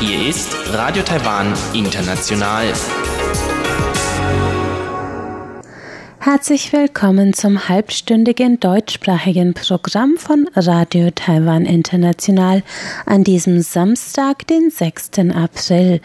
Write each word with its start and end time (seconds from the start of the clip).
Hier 0.00 0.28
ist 0.28 0.56
Radio 0.72 1.02
Taiwan 1.02 1.52
International. 1.74 2.72
Herzlich 6.18 6.72
willkommen 6.72 7.34
zum 7.34 7.68
halbstündigen 7.68 8.58
deutschsprachigen 8.58 9.52
Programm 9.52 10.16
von 10.16 10.48
Radio 10.54 11.10
Taiwan 11.10 11.66
International 11.66 12.62
an 13.04 13.22
diesem 13.22 13.60
Samstag, 13.60 14.46
den 14.46 14.70
6. 14.70 15.10
April. 15.34 16.00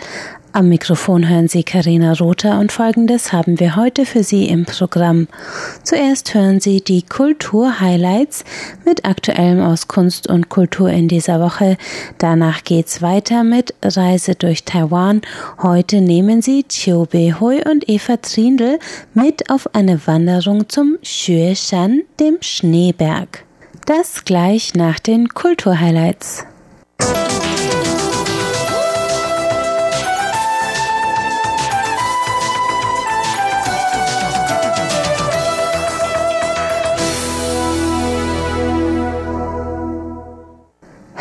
Am 0.53 0.67
Mikrofon 0.67 1.29
hören 1.29 1.47
Sie 1.47 1.63
Karina 1.63 2.11
Rother 2.11 2.59
und 2.59 2.73
folgendes 2.73 3.31
haben 3.31 3.61
wir 3.61 3.77
heute 3.77 4.05
für 4.05 4.21
Sie 4.21 4.49
im 4.49 4.65
Programm. 4.65 5.29
Zuerst 5.83 6.33
hören 6.33 6.59
Sie 6.59 6.81
die 6.81 7.03
Kultur-Highlights 7.03 8.43
mit 8.83 9.05
Aktuellem 9.05 9.61
aus 9.61 9.87
Kunst 9.87 10.27
und 10.27 10.49
Kultur 10.49 10.89
in 10.89 11.07
dieser 11.07 11.39
Woche. 11.39 11.77
Danach 12.17 12.65
geht's 12.65 13.01
weiter 13.01 13.45
mit 13.45 13.73
Reise 13.81 14.35
durch 14.35 14.65
Taiwan. 14.65 15.21
Heute 15.61 16.01
nehmen 16.01 16.41
Sie 16.41 16.65
Chiu 16.67 17.05
Hui 17.39 17.61
und 17.63 17.87
Eva 17.87 18.17
Trindl 18.17 18.77
mit 19.13 19.49
auf 19.49 19.73
eine 19.73 20.05
Wanderung 20.05 20.67
zum 20.67 20.97
Xueshan, 21.01 22.01
dem 22.19 22.39
Schneeberg. 22.41 23.45
Das 23.85 24.25
gleich 24.25 24.73
nach 24.73 24.99
den 24.99 25.29
Kultur-Highlights. 25.29 26.45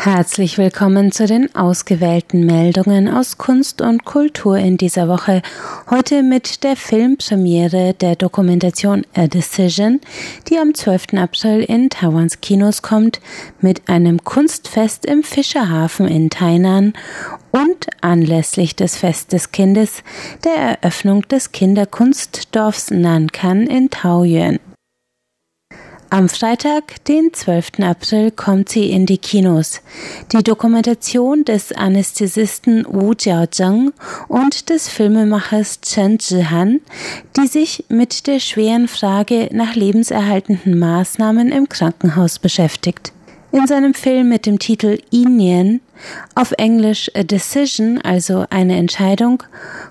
Herzlich 0.03 0.57
willkommen 0.57 1.11
zu 1.11 1.27
den 1.27 1.53
ausgewählten 1.53 2.43
Meldungen 2.43 3.07
aus 3.07 3.37
Kunst 3.37 3.83
und 3.83 4.03
Kultur 4.03 4.57
in 4.57 4.75
dieser 4.75 5.07
Woche. 5.07 5.43
Heute 5.91 6.23
mit 6.23 6.63
der 6.63 6.75
Filmpremiere 6.75 7.93
der 7.93 8.15
Dokumentation 8.15 9.05
A 9.13 9.27
Decision, 9.27 10.01
die 10.49 10.57
am 10.57 10.73
12. 10.73 11.13
April 11.17 11.61
in 11.61 11.91
Taiwans 11.91 12.41
Kinos 12.41 12.81
kommt, 12.81 13.21
mit 13.59 13.89
einem 13.89 14.23
Kunstfest 14.23 15.05
im 15.05 15.21
Fischerhafen 15.21 16.07
in 16.07 16.31
Tainan 16.31 16.93
und 17.51 17.85
anlässlich 18.01 18.75
des 18.75 18.97
Fest 18.97 19.33
des 19.33 19.51
Kindes 19.51 20.01
der 20.43 20.79
Eröffnung 20.81 21.27
des 21.27 21.51
Kinderkunstdorfs 21.51 22.89
Nankan 22.89 23.67
in 23.67 23.91
Taoyuan. 23.91 24.57
Am 26.13 26.27
Freitag, 26.27 27.05
den 27.05 27.33
12. 27.33 27.79
April, 27.79 28.31
kommt 28.31 28.67
sie 28.67 28.91
in 28.91 29.05
die 29.05 29.17
Kinos. 29.17 29.79
Die 30.33 30.43
Dokumentation 30.43 31.45
des 31.45 31.71
Anästhesisten 31.71 32.85
Wu 32.85 33.13
Jiaozheng 33.17 33.93
und 34.27 34.69
des 34.69 34.89
Filmemachers 34.89 35.79
Chen 35.79 36.19
Zhihan, 36.19 36.81
die 37.37 37.47
sich 37.47 37.85
mit 37.87 38.27
der 38.27 38.41
schweren 38.41 38.89
Frage 38.89 39.47
nach 39.53 39.75
lebenserhaltenden 39.75 40.77
Maßnahmen 40.77 41.49
im 41.49 41.69
Krankenhaus 41.69 42.39
beschäftigt. 42.39 43.13
In 43.53 43.65
seinem 43.65 43.93
Film 43.93 44.27
mit 44.27 44.45
dem 44.45 44.59
Titel 44.59 44.97
Inien, 45.11 45.79
auf 46.35 46.51
Englisch 46.53 47.11
A 47.15 47.23
Decision, 47.23 47.99
also 48.01 48.45
eine 48.49 48.77
Entscheidung, 48.77 49.43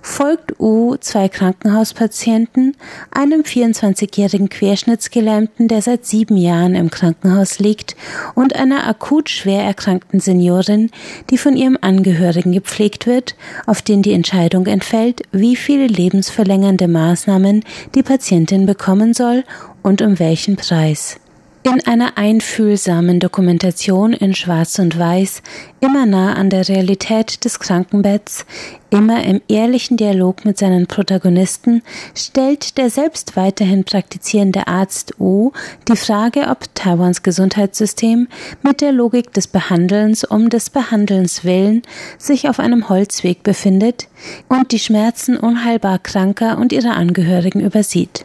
folgt 0.02 0.58
U 0.58 0.96
zwei 0.96 1.28
Krankenhauspatienten, 1.28 2.76
einem 3.10 3.42
24-jährigen 3.42 4.48
Querschnittsgelähmten, 4.48 5.68
der 5.68 5.82
seit 5.82 6.06
sieben 6.06 6.36
Jahren 6.36 6.74
im 6.74 6.90
Krankenhaus 6.90 7.58
liegt, 7.58 7.96
und 8.34 8.56
einer 8.56 8.86
akut 8.86 9.28
schwer 9.28 9.62
erkrankten 9.62 10.20
Seniorin, 10.20 10.90
die 11.30 11.38
von 11.38 11.56
ihrem 11.56 11.78
Angehörigen 11.80 12.52
gepflegt 12.52 13.06
wird, 13.06 13.36
auf 13.66 13.82
den 13.82 14.02
die 14.02 14.12
Entscheidung 14.12 14.66
entfällt, 14.66 15.22
wie 15.32 15.56
viele 15.56 15.86
lebensverlängernde 15.86 16.88
Maßnahmen 16.88 17.64
die 17.94 18.02
Patientin 18.02 18.66
bekommen 18.66 19.14
soll 19.14 19.44
und 19.82 20.02
um 20.02 20.18
welchen 20.18 20.56
Preis. 20.56 21.20
In 21.62 21.86
einer 21.86 22.16
einfühlsamen 22.16 23.20
Dokumentation 23.20 24.14
in 24.14 24.34
Schwarz 24.34 24.78
und 24.78 24.98
Weiß, 24.98 25.42
immer 25.80 26.06
nah 26.06 26.32
an 26.32 26.48
der 26.48 26.66
Realität 26.66 27.44
des 27.44 27.60
Krankenbetts, 27.60 28.46
immer 28.88 29.22
im 29.24 29.42
ehrlichen 29.46 29.98
Dialog 29.98 30.46
mit 30.46 30.56
seinen 30.56 30.86
Protagonisten, 30.86 31.82
stellt 32.14 32.78
der 32.78 32.88
selbst 32.88 33.36
weiterhin 33.36 33.84
praktizierende 33.84 34.68
Arzt 34.68 35.20
U 35.20 35.52
die 35.86 35.96
Frage, 35.96 36.48
ob 36.48 36.74
Taiwans 36.74 37.22
Gesundheitssystem 37.22 38.28
mit 38.62 38.80
der 38.80 38.92
Logik 38.92 39.34
des 39.34 39.46
Behandelns 39.46 40.24
um 40.24 40.48
des 40.48 40.70
Behandelns 40.70 41.44
willen 41.44 41.82
sich 42.16 42.48
auf 42.48 42.58
einem 42.58 42.88
Holzweg 42.88 43.42
befindet 43.42 44.08
und 44.48 44.72
die 44.72 44.78
Schmerzen 44.78 45.36
unheilbar 45.36 45.98
Kranker 45.98 46.56
und 46.56 46.72
ihrer 46.72 46.96
Angehörigen 46.96 47.60
übersieht. 47.60 48.24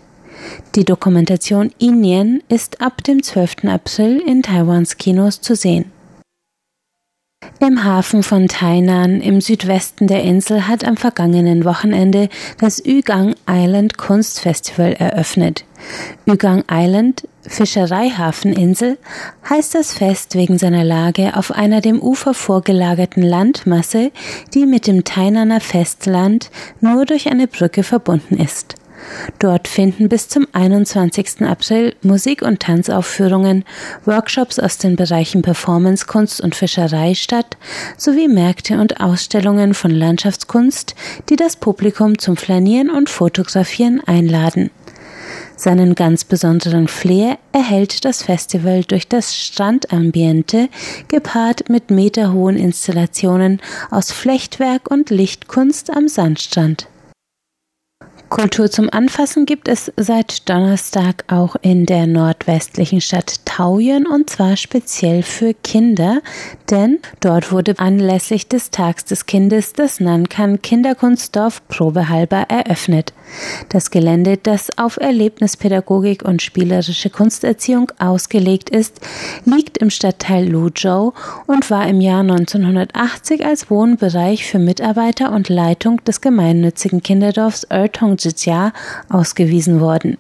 Die 0.76 0.86
Dokumentation 0.86 1.72
Inien 1.78 2.44
ist 2.50 2.82
ab 2.82 3.04
dem 3.04 3.24
12. 3.24 3.66
April 3.66 4.22
in 4.26 4.44
Taiwans 4.44 4.98
Kinos 4.98 5.42
zu 5.42 5.56
sehen. 5.56 5.92
Im 7.60 7.84
Hafen 7.84 8.22
von 8.22 8.48
Tainan 8.48 9.22
im 9.22 9.40
Südwesten 9.40 10.08
der 10.08 10.24
Insel 10.24 10.68
hat 10.68 10.84
am 10.84 10.98
vergangenen 10.98 11.64
Wochenende 11.64 12.30
das 12.60 12.84
Yugang 12.86 13.36
Island 13.50 13.98
Kunstfestival 13.98 14.94
eröffnet. 14.94 15.64
Yugang 16.26 16.64
Island, 16.70 17.28
Fischereihafeninsel, 17.48 18.98
heißt 19.50 19.76
das 19.76 19.94
Fest 19.94 20.36
wegen 20.36 20.58
seiner 20.58 20.84
Lage 20.84 21.38
auf 21.38 21.52
einer 21.52 21.82
dem 21.82 22.02
Ufer 22.02 22.34
vorgelagerten 22.34 23.24
Landmasse, 23.24 24.12
die 24.54 24.66
mit 24.66 24.88
dem 24.88 25.04
Tainaner 25.04 25.62
Festland 25.62 26.52
nur 26.82 27.06
durch 27.06 27.30
eine 27.30 27.48
Brücke 27.48 27.84
verbunden 27.84 28.38
ist. 28.38 28.76
Dort 29.40 29.68
finden 29.68 30.10
bis 30.10 30.28
zum 30.28 30.48
21. 30.54 31.42
April 31.42 31.96
Musik- 32.02 32.42
und 32.42 32.60
Tanzaufführungen, 32.60 33.64
Workshops 34.06 34.60
aus 34.60 34.78
den 34.78 34.96
Bereichen 34.96 35.42
Performance, 35.42 36.06
Kunst 36.06 36.42
und 36.42 36.56
Fischerei 36.56 37.16
statt, 37.16 37.58
sowie 37.98 38.28
Märkte 38.28 38.80
und 38.80 39.02
Ausstellungen 39.02 39.74
von 39.74 39.92
Landschaftskunst, 39.92 40.96
die 41.30 41.36
das 41.36 41.56
Publikum 41.56 42.18
zum 42.18 42.38
Flanieren 42.38 42.90
und 42.90 43.10
Fotografieren 43.10 44.02
einladen. 44.06 44.72
Seinen 45.58 45.96
ganz 45.96 46.26
besonderen 46.26 46.88
Flair 46.88 47.38
erhält 47.54 48.04
das 48.04 48.24
Festival 48.24 48.84
durch 48.84 49.08
das 49.08 49.36
Strandambiente, 49.36 50.70
gepaart 51.08 51.70
mit 51.70 51.92
meterhohen 51.92 52.58
Installationen 52.58 53.62
aus 53.90 54.12
Flechtwerk 54.12 54.92
und 54.92 55.10
Lichtkunst 55.10 55.90
am 55.92 56.08
Sandstrand. 56.08 56.88
Kultur 58.30 58.70
zum 58.72 58.90
Anfassen 58.90 59.46
gibt 59.46 59.68
es 59.68 59.92
seit 59.98 60.50
Donnerstag 60.50 61.26
auch 61.28 61.56
in 61.62 61.86
der 61.86 62.08
nordwestlichen 62.08 63.00
Stadt 63.00 63.46
Taoyuan 63.46 64.08
und 64.08 64.30
zwar 64.30 64.58
speziell 64.58 65.22
für 65.22 65.54
Kinder, 65.54 66.22
denn 66.70 67.00
dort 67.22 67.52
wurde 67.52 67.78
anlässlich 67.78 68.48
des 68.48 68.72
Tags 68.72 69.06
des 69.06 69.28
Kindes 69.28 69.74
das 69.74 70.00
Nankan 70.00 70.62
Kinderkunstdorf 70.62 71.68
probehalber 71.68 72.48
eröffnet. 72.50 73.14
Das 73.70 73.92
Gelände, 73.92 74.38
das 74.38 74.78
auf 74.78 74.98
Erlebnispädagogik 74.98 76.24
und 76.24 76.42
spielerische 76.42 77.10
Kunsterziehung 77.10 77.92
ausgelegt 77.98 78.70
ist, 78.70 79.00
liegt 79.46 79.78
im 79.78 79.90
Stadtteil 79.90 80.48
Luzhou 80.48 81.14
und 81.48 81.70
war 81.70 81.88
im 81.88 82.02
Jahr 82.02 82.22
1980 82.22 83.46
als 83.46 83.70
Wohnbereich 83.70 84.46
für 84.46 84.60
Mitarbeiter 84.60 85.32
und 85.32 85.50
Leitung 85.50 86.04
des 86.04 86.22
gemeinnützigen 86.22 87.02
Kinderdorfs 87.02 87.66
Ertongjia 88.16 88.74
ausgewiesen 89.10 89.80
worden. 89.80 90.18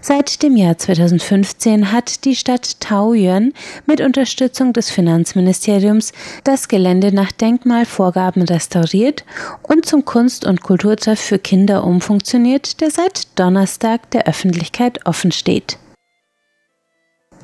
Seit 0.00 0.42
dem 0.42 0.56
Jahr 0.56 0.76
2015 0.76 1.92
hat 1.92 2.24
die 2.24 2.34
Stadt 2.34 2.80
Taoyuan 2.80 3.52
mit 3.86 4.00
Unterstützung 4.00 4.72
des 4.72 4.90
Finanzministeriums 4.90 6.12
das 6.42 6.66
Gelände 6.66 7.14
nach 7.14 7.30
Denkmalvorgaben 7.30 8.42
restauriert 8.42 9.24
und 9.62 9.86
zum 9.86 10.04
Kunst- 10.04 10.44
und 10.44 10.62
Kulturtreff 10.62 11.20
für 11.20 11.38
Kinder 11.38 11.84
umfunktioniert, 11.84 12.80
der 12.80 12.90
seit 12.90 13.38
Donnerstag 13.38 14.10
der 14.10 14.26
Öffentlichkeit 14.26 15.06
offen 15.06 15.30
steht. 15.30 15.78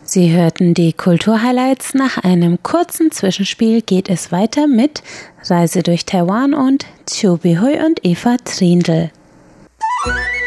Sie 0.03 0.33
hörten 0.33 0.73
die 0.73 0.95
Kulturhighlights. 0.95 1.95
Nach 1.95 2.17
einem 2.25 2.63
kurzen 2.63 3.13
Zwischenspiel 3.13 3.83
geht 3.83 4.09
es 4.09 4.33
weiter 4.33 4.67
mit 4.67 5.03
Reise 5.45 5.83
durch 5.83 6.07
Taiwan 6.07 6.55
und 6.55 6.87
Chiu 7.07 7.37
Bihui 7.37 7.79
und 7.85 8.05
Eva 8.05 8.39
Trindl. 8.43 9.11
Thank 10.05 10.35
you. 10.35 10.38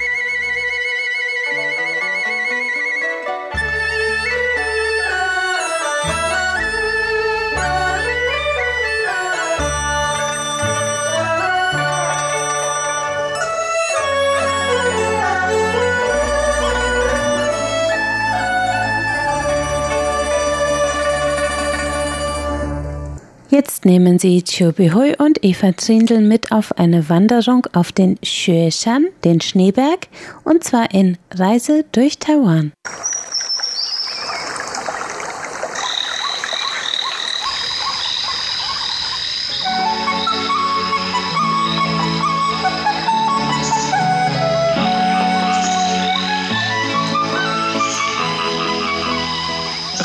Jetzt 23.82 23.88
nehmen 23.88 24.20
Sie 24.20 24.44
Chiu 24.44 24.72
Bihui 24.72 25.16
und 25.18 25.44
Eva 25.44 25.72
Trindl 25.72 26.22
mit 26.22 26.52
auf 26.52 26.78
eine 26.78 27.10
Wanderung 27.10 27.66
auf 27.74 27.92
den 27.92 28.20
Xueshan, 28.22 29.08
den 29.24 29.42
Schneeberg, 29.42 30.08
und 30.44 30.64
zwar 30.64 30.94
in 30.94 31.18
Reise 31.32 31.84
durch 31.92 32.20
Taiwan. 32.20 32.74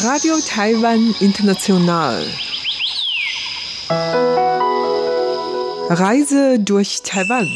Radio 0.03 0.37
Taiwan 0.49 1.15
International. 1.21 2.25
Reise 5.89 6.59
durch 6.59 7.03
Taiwan. 7.03 7.49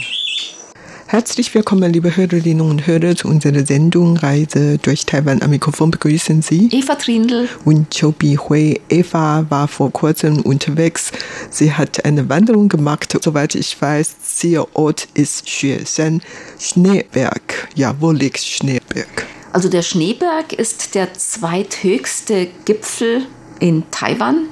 Herzlich 1.08 1.52
willkommen, 1.52 1.92
liebe 1.92 2.16
Hörerinnen 2.16 2.60
und 2.60 2.86
Hörer, 2.86 3.16
zu 3.16 3.26
unserer 3.26 3.66
Sendung 3.66 4.16
Reise 4.16 4.78
durch 4.78 5.04
Taiwan. 5.04 5.42
Am 5.42 5.50
Mikrofon 5.50 5.90
begrüßen 5.90 6.40
Sie 6.40 6.68
Eva 6.70 6.94
Trindl 6.94 7.48
und 7.64 7.92
Chobi 7.92 8.36
Hui. 8.36 8.80
Eva 8.88 9.44
war 9.48 9.66
vor 9.66 9.90
kurzem 9.90 10.42
unterwegs. 10.42 11.10
Sie 11.50 11.72
hat 11.72 12.04
eine 12.04 12.28
Wanderung 12.28 12.68
gemacht. 12.68 13.18
Soweit 13.20 13.56
ich 13.56 13.82
weiß, 13.82 14.20
Zielort 14.22 15.08
ist 15.14 15.46
Xueshan, 15.46 16.22
Schneeberg. 16.60 17.68
Ja, 17.74 17.96
wo 17.98 18.12
liegt 18.12 18.38
Schneeberg? 18.38 19.26
Also 19.52 19.68
der 19.68 19.82
Schneeberg 19.82 20.52
ist 20.52 20.94
der 20.94 21.12
zweithöchste 21.14 22.46
Gipfel 22.64 23.22
in 23.58 23.82
Taiwan 23.90 24.46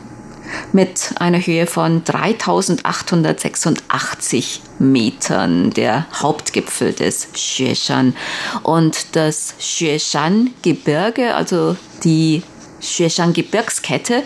mit 0.72 1.14
einer 1.18 1.38
Höhe 1.38 1.66
von 1.66 2.04
3886 2.04 4.60
Metern, 4.78 5.70
der 5.70 6.06
Hauptgipfel 6.14 6.92
des 6.92 7.32
Xueshan. 7.32 8.14
Und 8.62 9.16
das 9.16 9.54
Xueshan-Gebirge, 9.58 11.34
also 11.34 11.76
die 12.04 12.42
Xueshan-Gebirgskette, 12.80 14.22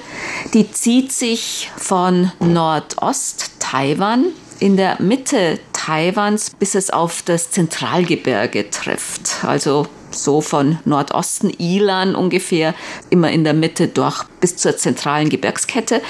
die 0.53 0.71
zieht 0.71 1.11
sich 1.13 1.71
von 1.77 2.31
Nordost-Taiwan 2.41 4.27
in 4.59 4.77
der 4.77 5.01
Mitte 5.03 5.59
Taiwans, 5.73 6.51
bis 6.59 6.77
es 6.77 6.91
auf 6.91 7.23
das 7.23 7.51
Zentralgebirge 7.51 8.69
trifft. 8.71 9.45
Also 9.45 9.87
so 10.15 10.41
von 10.41 10.79
Nordosten 10.85 11.51
Ilan 11.51 12.15
ungefähr, 12.15 12.75
immer 13.11 13.31
in 13.31 13.45
der 13.45 13.55
Mitte 13.55 13.89
durch 13.89 14.25
bis 14.41 14.57
zur 14.57 14.77
zentralen 14.77 15.29
Gebirgskette. 15.29 16.03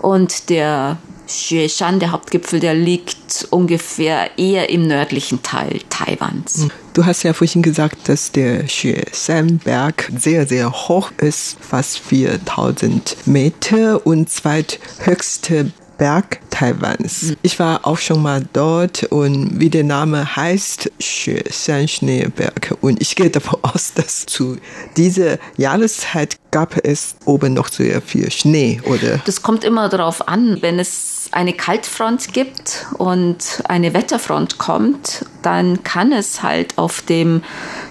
Und 0.00 0.50
der 0.50 0.98
Xueshan, 1.28 2.00
der 2.00 2.12
Hauptgipfel, 2.12 2.58
der 2.58 2.74
liegt 2.74 3.46
ungefähr 3.50 4.38
eher 4.38 4.70
im 4.70 4.86
nördlichen 4.86 5.42
Teil 5.42 5.80
Taiwans. 5.90 6.62
Hm. 6.62 6.70
Du 6.94 7.04
hast 7.06 7.22
ja 7.22 7.32
vorhin 7.32 7.62
gesagt, 7.62 8.08
dass 8.08 8.32
der 8.32 8.64
Xueshan-Berg 8.64 10.10
sehr, 10.18 10.46
sehr 10.46 10.72
hoch 10.72 11.12
ist, 11.18 11.58
fast 11.60 11.98
4000 12.00 13.16
Meter 13.26 14.04
und 14.06 14.30
zweithöchste 14.30 15.70
Berg 15.98 16.40
Taiwans. 16.50 17.34
Ich 17.42 17.58
war 17.58 17.86
auch 17.86 17.98
schon 17.98 18.22
mal 18.22 18.46
dort 18.52 19.02
und 19.04 19.60
wie 19.60 19.68
der 19.68 19.84
Name 19.84 20.36
heißt, 20.36 20.90
Xueshan 20.98 21.88
Schneeberg. 21.88 22.76
Und 22.80 23.02
ich 23.02 23.14
gehe 23.16 23.30
davon 23.30 23.58
aus, 23.62 23.92
dass 23.94 24.24
zu 24.26 24.56
dieser 24.96 25.38
Jahreszeit 25.56 26.36
gab 26.50 26.76
es 26.84 27.16
oben 27.24 27.54
noch 27.54 27.68
sehr 27.68 28.00
viel 28.00 28.30
Schnee, 28.30 28.80
oder? 28.84 29.18
Das 29.26 29.42
kommt 29.42 29.64
immer 29.64 29.88
darauf 29.88 30.26
an, 30.28 30.58
wenn 30.62 30.78
es 30.78 31.28
eine 31.32 31.52
Kaltfront 31.52 32.32
gibt 32.32 32.86
und 32.96 33.62
eine 33.68 33.92
Wetterfront 33.92 34.58
kommt, 34.58 35.26
dann 35.42 35.82
kann 35.82 36.12
es 36.12 36.42
halt 36.42 36.78
auf 36.78 37.02
dem 37.02 37.42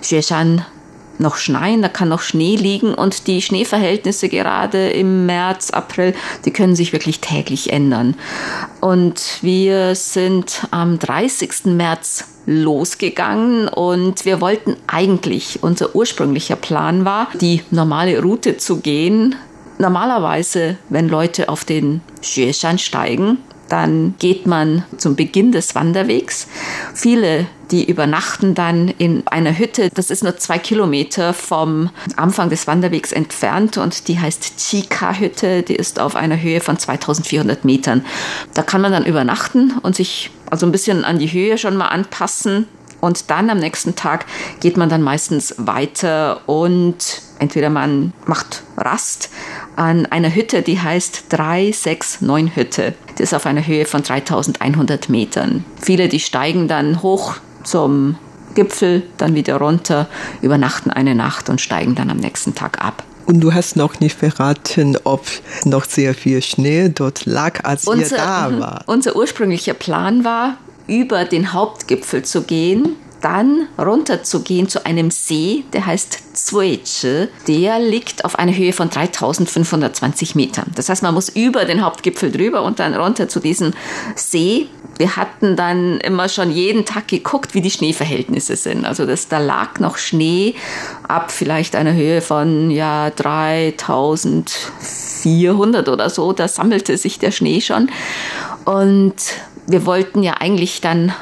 Xueshan 0.02 0.66
noch 1.20 1.38
schneien, 1.38 1.82
da 1.82 1.90
kann 1.90 2.10
noch 2.10 2.22
Schnee 2.22 2.56
liegen 2.56 2.94
und 2.94 3.28
die 3.28 3.42
Schneeverhältnisse 3.42 4.30
gerade 4.30 4.90
im 4.90 5.26
März, 5.26 5.72
April, 5.72 6.14
die 6.46 6.52
können 6.52 6.76
sich 6.76 6.94
wirklich 6.94 7.20
täglich 7.20 7.72
ändern. 7.72 8.16
Und 8.82 9.40
wir 9.42 9.96
sind 9.96 10.68
am 10.72 11.00
30. 11.00 11.66
März 11.66 12.26
losgegangen 12.46 13.68
und 13.68 14.26
wir 14.26 14.42
wollten 14.42 14.78
eigentlich, 14.88 15.60
unser 15.62 15.96
ursprünglicher 15.96 16.56
Plan 16.56 17.04
war, 17.04 17.28
die 17.40 17.62
normale 17.72 18.22
Route 18.22 18.58
zu 18.58 18.80
gehen. 18.80 19.36
Normalerweise, 19.80 20.78
wenn 20.90 21.10
Leute 21.10 21.50
auf 21.50 21.66
den 21.66 22.02
Xueshan 22.22 22.80
steigen, 22.80 23.40
dann 23.70 24.16
geht 24.18 24.48
man 24.48 24.86
zum 24.98 25.16
Beginn 25.16 25.52
des 25.52 25.76
Wanderwegs. 25.76 26.48
Viele, 26.94 27.48
die 27.72 27.90
übernachten 27.90 28.56
dann 28.56 28.88
in 28.88 29.28
einer 29.28 29.58
Hütte. 29.58 29.90
Das 29.94 30.10
ist 30.10 30.24
nur 30.24 30.38
zwei 30.38 30.58
Kilometer 30.58 31.34
vom 31.34 31.90
Anfang 32.16 32.50
des 32.50 32.68
Wanderwegs 32.68 33.12
entfernt 33.12 33.78
und 33.78 34.08
die 34.08 34.20
heißt 34.20 34.58
Chika-Hütte. 34.58 35.64
Die 35.64 35.76
ist 35.76 36.00
auf 36.00 36.16
einer 36.16 36.42
Höhe 36.42 36.62
von 36.62 36.78
2400 36.78 37.66
Metern. 37.66 38.06
Da 38.54 38.64
kann 38.64 38.82
man 38.82 38.92
dann 38.92 39.06
übernachten 39.06 39.74
und 39.82 39.96
sich 39.96 40.32
also 40.50 40.66
ein 40.66 40.72
bisschen 40.72 41.04
an 41.04 41.20
die 41.20 41.32
Höhe 41.32 41.58
schon 41.58 41.76
mal 41.76 41.88
anpassen. 41.88 42.68
Und 43.00 43.30
dann 43.30 43.50
am 43.50 43.60
nächsten 43.60 43.96
Tag 43.96 44.26
geht 44.60 44.76
man 44.76 44.90
dann 44.90 45.04
meistens 45.04 45.54
weiter 45.60 46.42
und 46.48 47.22
entweder 47.38 47.70
man 47.70 48.12
macht 48.26 48.64
Rast 48.76 49.30
an 49.76 50.08
einer 50.08 50.34
Hütte, 50.34 50.64
die 50.64 50.80
heißt 50.80 51.26
369 51.30 52.56
Hütte. 52.56 52.96
Die 53.18 53.24
ist 53.24 53.36
auf 53.36 53.46
einer 53.46 53.66
Höhe 53.66 53.86
von 53.86 54.02
3100 54.02 55.10
Metern. 55.10 55.64
Viele, 55.80 56.08
die 56.08 56.20
steigen 56.20 56.68
dann 56.68 57.04
hoch 57.04 57.36
zum 57.68 58.16
Gipfel, 58.56 59.04
dann 59.18 59.36
wieder 59.36 59.58
runter, 59.58 60.08
übernachten 60.42 60.90
eine 60.90 61.14
Nacht 61.14 61.50
und 61.50 61.62
steigen 61.62 61.96
dann 61.96 62.10
am 62.10 62.18
nächsten 62.18 62.56
Tag 62.56 62.84
ab. 62.84 63.04
Und 63.26 63.42
du 63.42 63.54
hast 63.54 63.76
noch 63.76 64.00
nicht 64.00 64.18
verraten, 64.18 64.98
ob 65.04 65.26
noch 65.66 65.84
sehr 65.84 66.14
viel 66.14 66.42
Schnee 66.42 66.90
dort 66.90 67.26
lag, 67.26 67.66
als 67.66 67.86
unser, 67.86 68.16
ihr 68.16 68.24
da 68.24 68.52
war. 68.60 68.84
Unser 68.88 69.16
ursprünglicher 69.16 69.74
Plan 69.74 70.24
war, 70.24 70.58
über 70.88 71.26
den 71.26 71.52
Hauptgipfel 71.52 72.24
zu 72.24 72.44
gehen 72.44 72.96
dann 73.22 73.68
runter 73.78 74.24
zu 74.24 74.42
gehen 74.42 74.70
zu 74.70 74.86
einem 74.86 75.12
See, 75.12 75.64
der 75.74 75.86
heißt 75.86 76.38
Zuichi. 76.38 77.28
Der 77.48 77.80
liegt 77.80 78.26
auf 78.26 78.38
einer 78.38 78.56
Höhe 78.56 78.74
von 78.74 78.90
3520 78.90 80.36
Metern. 80.36 80.72
Das 80.76 80.90
heißt, 80.90 81.04
man 81.04 81.14
muss 81.14 81.30
über 81.30 81.66
den 81.66 81.84
Hauptgipfel 81.84 82.32
drüber 82.32 82.64
und 82.64 82.80
dann 82.80 82.94
runter 82.94 83.28
zu 83.28 83.40
diesem 83.40 83.74
See. 84.16 84.68
Wir 84.98 85.16
hatten 85.16 85.56
dann 85.56 86.00
immer 86.00 86.28
schon 86.30 86.52
jeden 86.52 86.86
Tag 86.86 87.08
geguckt, 87.08 87.54
wie 87.54 87.62
die 87.62 87.72
Schneeverhältnisse 87.72 88.56
sind. 88.56 88.86
Also 88.86 89.06
das, 89.06 89.28
da 89.28 89.38
lag 89.38 89.80
noch 89.80 89.98
Schnee 89.98 90.56
ab 91.08 91.32
vielleicht 91.32 91.76
einer 91.76 91.94
Höhe 91.94 92.22
von 92.22 92.72
ja 92.72 93.12
3400 93.12 95.90
oder 95.90 96.10
so. 96.10 96.34
Da 96.34 96.48
sammelte 96.48 96.98
sich 96.98 97.20
der 97.20 97.32
Schnee 97.32 97.62
schon. 97.62 97.92
Und 98.66 99.14
wir 99.68 99.86
wollten 99.86 100.24
ja 100.24 100.34
eigentlich 100.40 100.82
dann 100.82 101.14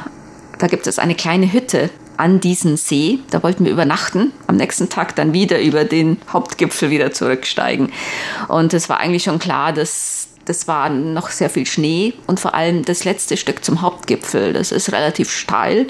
da 0.58 0.68
gibt 0.68 0.88
es 0.88 1.00
eine 1.00 1.16
kleine 1.16 1.52
Hütte 1.52 1.90
an 2.18 2.40
diesem 2.40 2.78
See. 2.78 3.20
Da 3.30 3.44
wollten 3.44 3.66
wir 3.66 3.72
übernachten. 3.72 4.32
Am 4.48 4.56
nächsten 4.56 4.90
Tag 4.90 5.16
dann 5.16 5.34
wieder 5.34 5.62
über 5.62 5.84
den 5.84 6.18
Hauptgipfel 6.32 6.90
wieder 6.90 7.12
zurücksteigen. 7.12 7.92
Und 8.48 8.74
es 8.74 8.90
war 8.90 9.00
eigentlich 9.00 9.24
schon 9.24 9.40
klar, 9.40 9.74
dass 9.74 10.30
das 10.46 10.68
war 10.68 10.90
noch 10.90 11.30
sehr 11.30 11.50
viel 11.50 11.66
Schnee 11.66 12.14
und 12.28 12.40
vor 12.40 12.54
allem 12.54 12.86
das 12.86 13.04
letzte 13.04 13.36
Stück 13.36 13.66
zum 13.66 13.82
Hauptgipfel. 13.82 14.54
Das 14.54 14.72
ist 14.72 14.92
relativ 14.92 15.32
steil. 15.32 15.88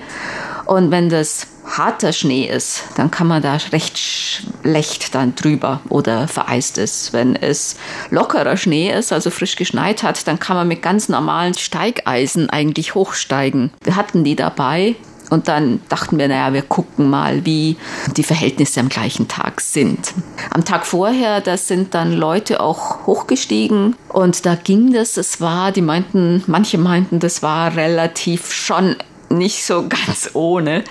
Und 0.66 0.92
wenn 0.92 1.10
das 1.10 1.48
harter 1.66 2.14
Schnee 2.14 2.46
ist, 2.46 2.84
dann 2.96 3.12
kann 3.12 3.28
man 3.28 3.42
da 3.42 3.58
recht 3.72 3.98
schlecht 3.98 5.14
dann 5.14 5.36
drüber 5.36 5.82
oder 5.90 6.28
vereist 6.28 6.78
ist. 6.78 7.14
Wenn 7.14 7.36
es 7.36 7.76
lockerer 8.10 8.58
Schnee 8.58 8.92
ist, 8.92 9.12
also 9.12 9.30
frisch 9.30 9.56
geschneit 9.56 10.04
hat, 10.04 10.28
dann 10.28 10.40
kann 10.40 10.56
man 10.56 10.68
mit 10.68 10.82
ganz 10.82 11.10
normalen 11.10 11.54
Steigeisen 11.54 12.50
eigentlich 12.50 12.96
hochsteigen. 12.96 13.72
Wir 13.84 13.96
hatten 13.96 14.24
die 14.24 14.36
dabei 14.36 14.96
und 15.30 15.48
dann 15.48 15.82
dachten 15.90 16.18
wir, 16.18 16.28
naja, 16.28 16.54
wir 16.54 16.62
gucken 16.62 17.10
mal, 17.10 17.46
wie 17.46 17.78
die 18.16 18.24
Verhältnisse 18.24 18.80
am 18.80 18.90
gleichen 18.90 19.28
Tag 19.28 19.62
sind. 19.62 20.14
Am 20.52 20.66
Tag 20.66 20.86
vorher, 20.86 21.42
da 21.42 21.58
sind 21.58 21.94
dann 21.94 22.14
Leute 22.14 22.60
auch 22.60 23.06
hochgestiegen 23.06 23.96
und 24.10 24.46
da 24.46 24.56
ging 24.56 24.94
das, 24.94 25.18
es 25.18 25.42
war, 25.42 25.72
die 25.72 25.82
meinten, 25.82 26.44
manche 26.48 26.78
meinten, 26.78 27.20
das 27.20 27.44
war 27.44 27.76
relativ 27.76 28.52
schon 28.52 28.96
nicht 29.30 29.66
so 29.66 29.88
ganz 29.90 30.32
ohne. 30.34 30.84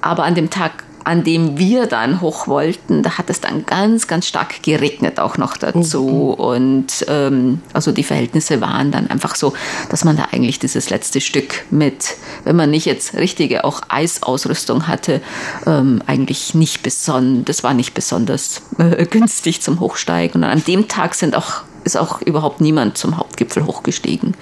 Aber 0.00 0.24
an 0.24 0.34
dem 0.34 0.50
Tag, 0.50 0.84
an 1.08 1.24
dem 1.24 1.56
wir 1.56 1.86
dann 1.86 2.20
hoch 2.20 2.48
wollten, 2.48 3.02
da 3.02 3.16
hat 3.16 3.30
es 3.30 3.40
dann 3.40 3.64
ganz, 3.64 4.08
ganz 4.08 4.26
stark 4.26 4.62
geregnet 4.62 5.18
auch 5.18 5.38
noch 5.38 5.56
dazu. 5.56 6.34
Mhm. 6.36 6.44
Und 6.44 7.06
ähm, 7.08 7.62
also 7.72 7.92
die 7.92 8.02
Verhältnisse 8.04 8.60
waren 8.60 8.92
dann 8.92 9.08
einfach 9.08 9.34
so, 9.34 9.54
dass 9.88 10.04
man 10.04 10.18
da 10.18 10.28
eigentlich 10.32 10.58
dieses 10.58 10.90
letzte 10.90 11.22
Stück 11.22 11.64
mit, 11.70 12.16
wenn 12.44 12.56
man 12.56 12.68
nicht 12.68 12.84
jetzt 12.84 13.14
richtige 13.14 13.64
auch 13.64 13.80
Eisausrüstung 13.88 14.86
hatte, 14.86 15.22
ähm, 15.66 16.02
eigentlich 16.06 16.52
nicht 16.52 16.82
besonders, 16.82 17.46
das 17.46 17.64
war 17.64 17.72
nicht 17.72 17.94
besonders 17.94 18.60
äh, 18.76 19.06
günstig 19.10 19.62
zum 19.62 19.80
Hochsteigen. 19.80 20.44
Und 20.44 20.50
an 20.50 20.62
dem 20.62 20.88
Tag 20.88 21.14
sind 21.14 21.34
auch 21.34 21.62
ist 21.88 21.96
auch 21.96 22.20
überhaupt 22.22 22.60
niemand 22.60 22.98
zum 22.98 23.16
Hauptgipfel 23.16 23.64
hochgestiegen. 23.66 24.34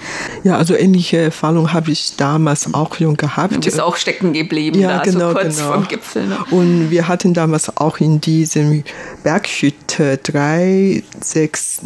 Ja, 0.43 0.57
also 0.57 0.75
ähnliche 0.75 1.17
Erfahrung 1.17 1.71
habe 1.73 1.91
ich 1.91 2.15
damals 2.17 2.73
auch 2.73 2.95
schon 2.95 3.15
gehabt. 3.15 3.55
Du 3.55 3.59
bist 3.61 3.79
auch 3.79 3.95
stecken 3.95 4.33
geblieben, 4.33 4.79
ja, 4.79 4.97
da, 4.97 5.03
genau, 5.03 5.29
so 5.29 5.35
kurz 5.35 5.57
genau. 5.57 5.73
vom 5.73 5.87
Gipfel. 5.87 6.27
Ne? 6.27 6.37
Und 6.51 6.91
wir 6.91 7.07
hatten 7.07 7.33
damals 7.33 7.75
auch 7.77 7.99
in 7.99 8.19
diesem 8.19 8.83
Berghütte 9.23 10.17
369 10.17 11.83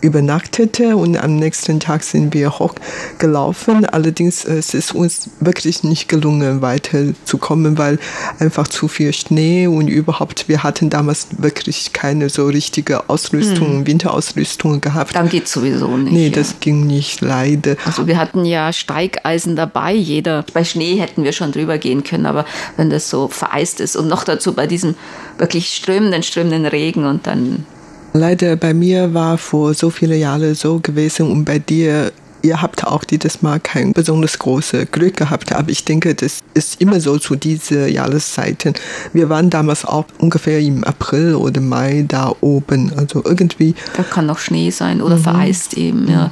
übernachtete 0.00 0.96
und 0.96 1.16
am 1.16 1.36
nächsten 1.36 1.80
Tag 1.80 2.02
sind 2.04 2.34
wir 2.34 2.58
hochgelaufen. 2.58 3.84
Allerdings 3.86 4.44
äh, 4.44 4.58
es 4.58 4.74
ist 4.74 4.94
uns 4.94 5.30
wirklich 5.40 5.82
nicht 5.84 6.08
gelungen, 6.08 6.62
weiterzukommen, 6.62 7.78
weil 7.78 7.98
einfach 8.38 8.68
zu 8.68 8.88
viel 8.88 9.12
Schnee 9.12 9.66
und 9.66 9.88
überhaupt, 9.88 10.48
wir 10.48 10.62
hatten 10.62 10.90
damals 10.90 11.28
wirklich 11.38 11.92
keine 11.92 12.28
so 12.28 12.46
richtige 12.46 13.08
Ausrüstung, 13.08 13.68
Hm. 13.78 13.86
Winterausrüstung 13.86 14.80
gehabt. 14.80 15.14
Dann 15.14 15.28
geht 15.28 15.48
sowieso 15.48 15.96
nicht. 15.96 16.12
Nee, 16.12 16.28
ja. 16.28 16.34
das 16.34 16.60
ging 16.60 16.86
nicht, 16.86 17.20
leider. 17.20 17.76
Also 17.84 18.06
wir 18.06 18.18
hatten 18.18 18.44
ja 18.44 18.72
Steigeisen 18.72 19.56
dabei, 19.56 19.92
jeder. 19.94 20.44
Bei 20.52 20.64
Schnee 20.64 20.96
hätten 20.96 21.24
wir 21.24 21.32
schon 21.32 21.52
drüber 21.52 21.78
gehen 21.78 22.04
können, 22.04 22.26
aber 22.26 22.44
wenn 22.76 22.90
das 22.90 23.10
so 23.10 23.28
vereist 23.28 23.80
ist 23.80 23.96
und 23.96 24.08
noch 24.08 24.24
dazu 24.24 24.52
bei 24.54 24.66
diesem 24.66 24.94
wirklich 25.38 25.74
strömenden, 25.74 26.22
strömenden 26.22 26.66
Regen 26.66 27.04
und 27.04 27.26
dann 27.26 27.66
Leider 28.18 28.56
bei 28.56 28.74
mir 28.74 29.14
war 29.14 29.38
vor 29.38 29.74
so 29.74 29.90
vielen 29.90 30.18
Jahren 30.18 30.56
so 30.56 30.80
gewesen 30.80 31.30
und 31.30 31.44
bei 31.44 31.60
dir, 31.60 32.10
ihr 32.42 32.60
habt 32.60 32.84
auch 32.84 33.04
dieses 33.04 33.42
Mal 33.42 33.60
kein 33.60 33.92
besonders 33.92 34.40
großes 34.40 34.90
Glück 34.90 35.16
gehabt, 35.16 35.52
aber 35.52 35.70
ich 35.70 35.84
denke, 35.84 36.16
das 36.16 36.40
ist 36.52 36.80
immer 36.80 36.98
so 36.98 37.18
zu 37.18 37.36
diesen 37.36 37.88
Jahreszeiten. 37.88 38.74
Wir 39.12 39.28
waren 39.28 39.50
damals 39.50 39.84
auch 39.84 40.04
ungefähr 40.18 40.58
im 40.58 40.82
April 40.82 41.36
oder 41.36 41.60
Mai 41.60 42.06
da 42.08 42.34
oben, 42.40 42.92
also 42.96 43.22
irgendwie. 43.24 43.76
Da 43.96 44.02
kann 44.02 44.26
noch 44.26 44.40
Schnee 44.40 44.70
sein 44.70 45.00
oder 45.00 45.16
vereist 45.16 45.74
eben, 45.74 46.10
ja. 46.10 46.28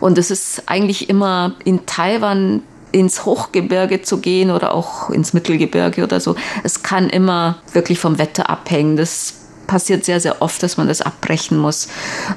Und 0.00 0.18
es 0.18 0.32
ist 0.32 0.64
eigentlich 0.66 1.08
immer 1.08 1.54
in 1.64 1.86
Taiwan 1.86 2.62
ins 2.90 3.24
Hochgebirge 3.24 4.02
zu 4.02 4.18
gehen 4.18 4.50
oder 4.50 4.74
auch 4.74 5.10
ins 5.10 5.32
Mittelgebirge 5.32 6.02
oder 6.02 6.18
so. 6.18 6.34
Es 6.64 6.82
kann 6.82 7.08
immer 7.08 7.58
wirklich 7.72 8.00
vom 8.00 8.18
Wetter 8.18 8.50
abhängen. 8.50 8.96
Das 8.96 9.34
passiert 9.70 10.04
sehr, 10.04 10.18
sehr 10.18 10.42
oft, 10.42 10.60
dass 10.64 10.76
man 10.76 10.88
das 10.88 11.00
abbrechen 11.00 11.56
muss 11.56 11.86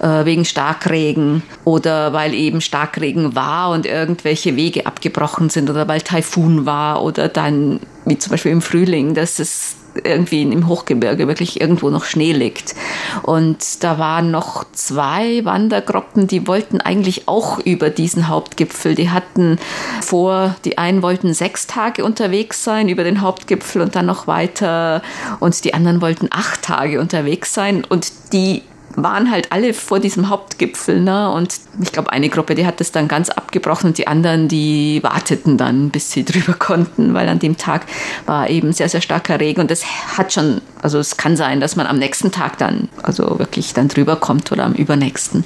äh, 0.01 0.23
wegen 0.23 0.45
Starkregen 0.45 1.41
oder 1.65 2.13
weil 2.13 2.35
eben 2.35 2.61
Starkregen 2.61 3.33
war 3.33 3.71
und 3.71 3.87
irgendwelche 3.87 4.55
Wege 4.55 4.85
abgebrochen 4.85 5.49
sind 5.49 5.67
oder 5.71 5.87
weil 5.87 6.01
Taifun 6.01 6.67
war 6.67 7.01
oder 7.01 7.29
dann, 7.29 7.79
wie 8.05 8.19
zum 8.19 8.29
Beispiel 8.29 8.51
im 8.51 8.61
Frühling, 8.61 9.15
dass 9.15 9.39
es 9.39 9.75
irgendwie 10.03 10.41
im 10.41 10.67
Hochgebirge 10.67 11.27
wirklich 11.27 11.61
irgendwo 11.61 11.89
noch 11.89 12.05
Schnee 12.05 12.31
liegt. 12.31 12.75
Und 13.21 13.83
da 13.83 13.97
waren 13.99 14.31
noch 14.31 14.65
zwei 14.71 15.45
Wandergruppen, 15.45 16.27
die 16.27 16.47
wollten 16.47 16.81
eigentlich 16.81 17.27
auch 17.27 17.59
über 17.59 17.89
diesen 17.89 18.27
Hauptgipfel. 18.27 18.95
Die 18.95 19.09
hatten 19.09 19.59
vor, 20.01 20.55
die 20.65 20.77
einen 20.77 21.01
wollten 21.01 21.33
sechs 21.33 21.67
Tage 21.67 22.03
unterwegs 22.03 22.63
sein 22.63 22.89
über 22.89 23.03
den 23.03 23.21
Hauptgipfel 23.21 23.81
und 23.81 23.95
dann 23.95 24.05
noch 24.05 24.27
weiter. 24.27 25.01
Und 25.39 25.63
die 25.63 25.73
anderen 25.73 26.01
wollten 26.01 26.27
acht 26.31 26.61
Tage 26.63 26.99
unterwegs 26.99 27.53
sein. 27.53 27.83
Und 27.87 28.11
die 28.33 28.63
waren 28.95 29.31
halt 29.31 29.51
alle 29.51 29.73
vor 29.73 29.99
diesem 29.99 30.29
Hauptgipfel, 30.29 31.01
ne? 31.01 31.31
Und 31.31 31.55
ich 31.81 31.91
glaube, 31.91 32.11
eine 32.11 32.29
Gruppe, 32.29 32.55
die 32.55 32.65
hat 32.65 32.79
das 32.79 32.91
dann 32.91 33.07
ganz 33.07 33.29
abgebrochen 33.29 33.87
und 33.87 33.97
die 33.97 34.07
anderen, 34.07 34.47
die 34.47 35.01
warteten 35.01 35.57
dann, 35.57 35.89
bis 35.89 36.11
sie 36.11 36.23
drüber 36.25 36.53
konnten, 36.53 37.13
weil 37.13 37.27
an 37.27 37.39
dem 37.39 37.57
Tag 37.57 37.85
war 38.25 38.49
eben 38.49 38.73
sehr, 38.73 38.89
sehr 38.89 39.01
starker 39.01 39.39
Regen 39.39 39.61
und 39.61 39.71
das 39.71 39.83
hat 40.17 40.33
schon, 40.33 40.61
also 40.81 40.99
es 40.99 41.17
kann 41.17 41.35
sein, 41.37 41.59
dass 41.59 41.75
man 41.75 41.87
am 41.87 41.97
nächsten 41.97 42.31
Tag 42.31 42.57
dann, 42.57 42.89
also 43.01 43.39
wirklich 43.39 43.73
dann 43.73 43.87
drüber 43.87 44.15
kommt 44.15 44.51
oder 44.51 44.65
am 44.65 44.73
übernächsten. 44.73 45.43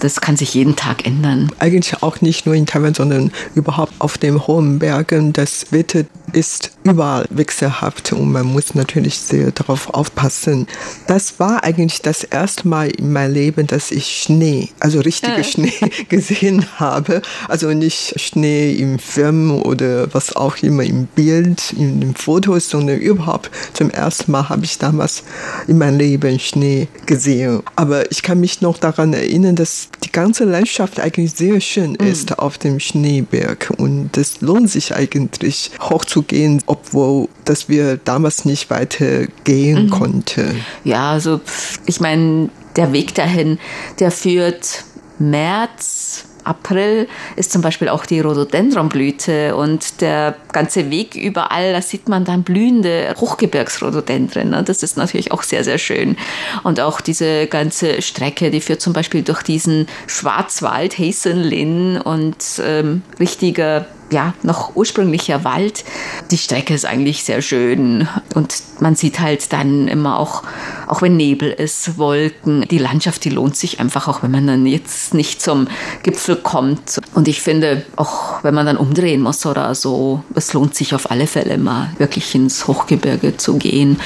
Das 0.00 0.20
kann 0.20 0.36
sich 0.36 0.54
jeden 0.54 0.76
Tag 0.76 1.06
ändern. 1.06 1.50
Eigentlich 1.58 2.02
auch 2.02 2.20
nicht 2.20 2.46
nur 2.46 2.54
in 2.54 2.66
Taiwan, 2.66 2.94
sondern 2.94 3.32
überhaupt 3.54 3.92
auf 3.98 4.18
den 4.18 4.46
hohen 4.46 4.78
Bergen. 4.78 5.32
Das 5.32 5.70
Wetter 5.70 6.04
ist 6.32 6.72
überall 6.82 7.26
wechselhaft 7.30 8.12
und 8.12 8.32
man 8.32 8.46
muss 8.46 8.74
natürlich 8.74 9.18
sehr 9.18 9.52
darauf 9.52 9.92
aufpassen. 9.92 10.66
Das 11.06 11.38
war 11.38 11.62
eigentlich 11.62 12.02
das 12.02 12.24
erste 12.24 12.68
Mal 12.68 12.71
in 12.80 13.12
meinem 13.12 13.32
Leben, 13.34 13.66
dass 13.66 13.90
ich 13.90 14.06
Schnee, 14.22 14.68
also 14.80 15.00
richtige 15.00 15.36
Ja. 15.38 15.44
Schnee 15.44 15.72
gesehen 16.08 16.64
habe. 16.78 17.22
Also 17.48 17.68
nicht 17.72 18.18
Schnee 18.20 18.72
im 18.74 18.98
Film 18.98 19.50
oder 19.50 20.12
was 20.14 20.34
auch 20.34 20.56
immer 20.62 20.82
im 20.82 21.06
Bild, 21.06 21.72
in 21.76 22.00
den 22.00 22.14
Fotos, 22.14 22.68
sondern 22.70 22.98
überhaupt 22.98 23.50
zum 23.72 23.90
ersten 23.90 24.32
Mal 24.32 24.48
habe 24.48 24.64
ich 24.64 24.78
damals 24.78 25.22
in 25.66 25.78
meinem 25.78 25.98
Leben 25.98 26.38
Schnee 26.38 26.88
gesehen. 27.06 27.62
Aber 27.76 28.10
ich 28.10 28.22
kann 28.22 28.40
mich 28.40 28.60
noch 28.60 28.78
daran 28.78 29.12
erinnern, 29.12 29.56
dass 29.56 29.88
die 30.04 30.12
ganze 30.12 30.44
Landschaft 30.44 30.98
eigentlich 31.00 31.32
sehr 31.32 31.60
schön 31.60 31.94
ist 31.94 32.38
auf 32.38 32.58
dem 32.58 32.80
Schneeberg 32.80 33.72
und 33.76 34.10
das 34.12 34.40
lohnt 34.40 34.70
sich 34.70 34.94
eigentlich 34.94 35.70
hochzugehen, 35.80 36.62
obwohl 36.66 37.28
dass 37.44 37.68
wir 37.68 37.96
damals 37.96 38.44
nicht 38.44 38.70
weiter 38.70 39.26
gehen 39.44 39.90
konnten. 39.90 40.54
Ja, 40.84 41.10
also 41.12 41.40
ich 41.86 42.00
meine, 42.00 42.50
der 42.76 42.92
Weg 42.92 43.14
dahin, 43.14 43.58
der 43.98 44.10
führt 44.10 44.84
März, 45.18 46.26
April 46.44 47.08
ist 47.36 47.52
zum 47.52 47.62
Beispiel 47.62 47.88
auch 47.88 48.06
die 48.06 48.20
Rhododendronblüte 48.20 49.54
und 49.56 50.00
der 50.00 50.34
ganze 50.52 50.90
Weg 50.90 51.14
überall, 51.14 51.72
da 51.72 51.82
sieht 51.82 52.08
man 52.08 52.24
dann 52.24 52.42
blühende 52.42 53.14
Hochgebirgsrhododendren. 53.18 54.50
Ne? 54.50 54.62
Das 54.62 54.82
ist 54.82 54.96
natürlich 54.96 55.32
auch 55.32 55.42
sehr, 55.42 55.64
sehr 55.64 55.78
schön. 55.78 56.16
Und 56.62 56.80
auch 56.80 57.00
diese 57.00 57.46
ganze 57.46 58.02
Strecke, 58.02 58.50
die 58.50 58.60
führt 58.60 58.80
zum 58.80 58.92
Beispiel 58.92 59.22
durch 59.22 59.42
diesen 59.42 59.86
Schwarzwald, 60.06 60.98
Hazelin 60.98 61.98
und 61.98 62.36
ähm, 62.64 63.02
richtiger 63.20 63.86
ja, 64.12 64.34
noch 64.42 64.76
ursprünglicher 64.76 65.44
Wald. 65.44 65.84
Die 66.30 66.38
Strecke 66.38 66.74
ist 66.74 66.84
eigentlich 66.84 67.24
sehr 67.24 67.42
schön 67.42 68.08
und 68.34 68.54
man 68.80 68.96
sieht 68.96 69.20
halt 69.20 69.52
dann 69.52 69.88
immer 69.88 70.18
auch, 70.18 70.42
auch 70.86 71.02
wenn 71.02 71.16
Nebel 71.16 71.50
ist, 71.50 71.98
Wolken. 71.98 72.66
Die 72.68 72.78
Landschaft, 72.78 73.24
die 73.24 73.30
lohnt 73.30 73.56
sich 73.56 73.80
einfach, 73.80 74.08
auch 74.08 74.22
wenn 74.22 74.30
man 74.30 74.46
dann 74.46 74.66
jetzt 74.66 75.14
nicht 75.14 75.40
zum 75.40 75.68
Gipfel 76.02 76.36
kommt. 76.36 77.00
Und 77.14 77.28
ich 77.28 77.40
finde, 77.40 77.84
auch 77.96 78.42
wenn 78.42 78.54
man 78.54 78.66
dann 78.66 78.76
umdrehen 78.76 79.22
muss 79.22 79.46
oder 79.46 79.74
so, 79.74 80.22
es 80.34 80.52
lohnt 80.52 80.74
sich 80.74 80.94
auf 80.94 81.10
alle 81.10 81.26
Fälle 81.26 81.58
mal 81.58 81.90
wirklich 81.98 82.34
ins 82.34 82.66
Hochgebirge 82.66 83.36
zu 83.36 83.56
gehen. 83.56 83.98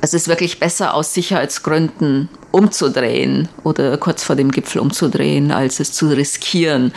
Es 0.00 0.14
ist 0.14 0.28
wirklich 0.28 0.60
besser 0.60 0.94
aus 0.94 1.14
Sicherheitsgründen 1.14 2.28
umzudrehen 2.50 3.48
oder 3.62 3.96
kurz 3.98 4.24
vor 4.24 4.36
dem 4.36 4.50
Gipfel 4.50 4.80
umzudrehen, 4.80 5.50
als 5.52 5.80
es 5.80 5.92
zu 5.92 6.08
riskieren. 6.08 6.92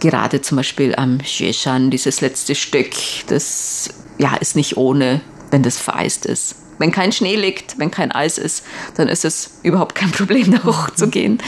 Gerade 0.00 0.40
zum 0.42 0.56
Beispiel 0.56 0.94
am 0.94 1.18
Xueshan, 1.18 1.90
dieses 1.92 2.20
letzte 2.20 2.54
Stück, 2.54 2.90
das 3.28 3.90
ja, 4.18 4.34
ist 4.36 4.56
nicht 4.56 4.76
ohne, 4.76 5.20
wenn 5.50 5.62
das 5.62 5.78
vereist 5.78 6.26
ist. 6.26 6.56
Wenn 6.78 6.90
kein 6.90 7.12
Schnee 7.12 7.36
liegt, 7.36 7.78
wenn 7.78 7.90
kein 7.92 8.10
Eis 8.10 8.38
ist, 8.38 8.64
dann 8.96 9.06
ist 9.06 9.24
es 9.24 9.50
überhaupt 9.62 9.94
kein 9.94 10.10
Problem, 10.12 10.50
da 10.50 10.64
hochzugehen. 10.64 11.38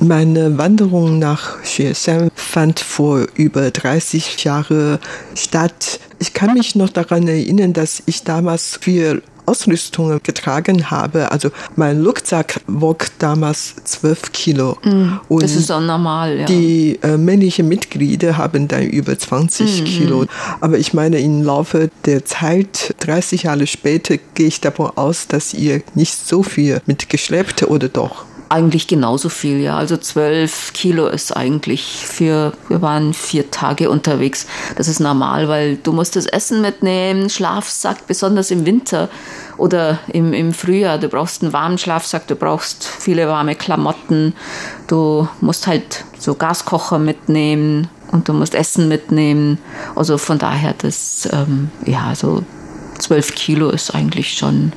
Meine 0.00 0.58
Wanderung 0.58 1.18
nach 1.18 1.62
Xueshan 1.62 2.30
fand 2.34 2.80
vor 2.80 3.26
über 3.34 3.70
30 3.70 4.42
Jahren 4.42 4.98
statt. 5.36 6.00
Ich 6.18 6.32
kann 6.32 6.54
mich 6.54 6.74
noch 6.74 6.88
daran 6.88 7.28
erinnern, 7.28 7.72
dass 7.72 8.02
ich 8.06 8.24
damals 8.24 8.78
viel 8.80 9.22
Ausrüstung 9.46 10.20
getragen 10.22 10.90
habe. 10.90 11.30
Also 11.32 11.50
mein 11.76 12.04
Rucksack 12.04 12.60
wog 12.66 13.06
damals 13.18 13.74
12 13.84 14.32
Kilo. 14.32 14.78
Und 15.28 15.42
Das 15.42 15.54
ist 15.54 15.66
so 15.66 15.80
normal, 15.80 16.38
ja. 16.40 16.44
die 16.46 16.98
äh, 17.02 17.16
männlichen 17.16 17.68
Mitglieder 17.68 18.36
haben 18.36 18.68
dann 18.68 18.84
über 18.84 19.18
20 19.18 19.84
Kilo. 19.84 20.26
Aber 20.60 20.78
ich 20.78 20.94
meine, 20.94 21.18
im 21.20 21.42
Laufe 21.42 21.90
der 22.04 22.24
Zeit, 22.24 22.94
30 23.00 23.44
Jahre 23.44 23.66
später, 23.66 24.16
gehe 24.34 24.46
ich 24.46 24.60
davon 24.60 24.90
aus, 24.96 25.26
dass 25.26 25.54
ihr 25.54 25.82
nicht 25.94 26.14
so 26.14 26.42
viel 26.42 26.80
mitgeschleppt 26.86 27.64
oder 27.64 27.88
doch? 27.88 28.24
Eigentlich 28.52 28.86
genauso 28.86 29.30
viel, 29.30 29.60
ja. 29.60 29.78
Also 29.78 29.96
zwölf 29.96 30.74
Kilo 30.74 31.06
ist 31.06 31.34
eigentlich 31.34 32.06
für, 32.06 32.52
wir 32.68 32.82
waren 32.82 33.14
vier 33.14 33.50
Tage 33.50 33.88
unterwegs. 33.88 34.46
Das 34.76 34.88
ist 34.88 35.00
normal, 35.00 35.48
weil 35.48 35.76
du 35.76 35.92
musst 35.92 36.16
das 36.16 36.26
Essen 36.26 36.60
mitnehmen, 36.60 37.30
Schlafsack, 37.30 38.06
besonders 38.06 38.50
im 38.50 38.66
Winter 38.66 39.08
oder 39.56 40.00
im, 40.12 40.34
im 40.34 40.52
Frühjahr. 40.52 40.98
Du 40.98 41.08
brauchst 41.08 41.42
einen 41.42 41.54
warmen 41.54 41.78
Schlafsack, 41.78 42.26
du 42.26 42.36
brauchst 42.36 42.84
viele 42.84 43.26
warme 43.26 43.54
Klamotten. 43.54 44.34
Du 44.86 45.26
musst 45.40 45.66
halt 45.66 46.04
so 46.18 46.34
Gaskocher 46.34 46.98
mitnehmen 46.98 47.88
und 48.10 48.28
du 48.28 48.34
musst 48.34 48.54
Essen 48.54 48.86
mitnehmen. 48.86 49.56
Also 49.96 50.18
von 50.18 50.38
daher, 50.38 50.74
das, 50.76 51.26
ähm, 51.32 51.70
ja, 51.86 52.14
so 52.14 52.44
zwölf 52.98 53.34
Kilo 53.34 53.70
ist 53.70 53.94
eigentlich 53.94 54.34
schon 54.34 54.74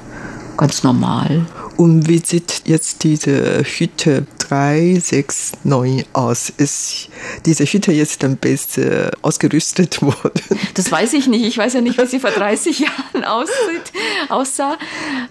ganz 0.57 0.83
normal. 0.83 1.45
Und 1.77 2.07
wie 2.07 2.21
sieht 2.23 2.61
jetzt 2.65 3.03
diese 3.03 3.63
Hütte 3.63 4.25
369 4.39 6.05
aus? 6.13 6.49
Ist 6.57 7.09
diese 7.45 7.65
Hütte 7.65 7.91
jetzt 7.91 8.23
dann 8.23 8.37
besser 8.37 9.11
ausgerüstet 9.21 10.01
worden? 10.03 10.31
Das 10.73 10.91
weiß 10.91 11.13
ich 11.13 11.27
nicht. 11.27 11.45
Ich 11.45 11.57
weiß 11.57 11.73
ja 11.73 11.81
nicht, 11.81 11.97
wie 11.97 12.05
sie 12.05 12.19
vor 12.19 12.31
30 12.31 12.79
Jahren 12.79 13.23
aussieht, 13.25 13.91
aussah. 14.29 14.77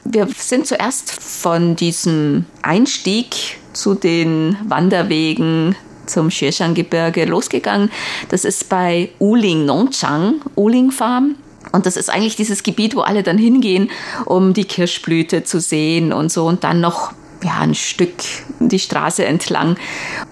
Wir 0.05 0.29
sind 0.37 0.67
zuerst 0.67 1.11
von 1.11 1.77
diesem 1.77 2.45
Einstieg 2.63 3.59
zu 3.73 3.95
den 3.95 4.57
Wanderwegen 4.69 5.77
zum 6.07 6.29
Xueshan-Gebirge 6.29 7.25
losgegangen. 7.25 7.91
Das 8.29 8.45
ist 8.45 8.69
bei 8.69 9.11
Uling 9.19 9.65
Nongchang, 9.65 10.43
Uling 10.55 10.91
Farm. 10.91 11.37
Und 11.75 11.87
das 11.87 11.97
ist 11.97 12.09
eigentlich 12.09 12.37
dieses 12.37 12.63
Gebiet, 12.63 12.95
wo 12.95 13.01
alle 13.01 13.25
dann 13.25 13.37
hingehen, 13.37 13.91
um 14.27 14.55
die 14.55 14.65
Kirschblüte 14.65 15.43
zu 15.43 15.61
sehen 15.61 16.13
und 16.13 16.31
so. 16.31 16.47
Und 16.47 16.63
dann 16.63 16.81
noch 16.81 17.13
ja, 17.43 17.59
ein 17.59 17.75
Stück 17.75 18.15
die 18.61 18.79
Straße 18.79 19.25
entlang. 19.25 19.77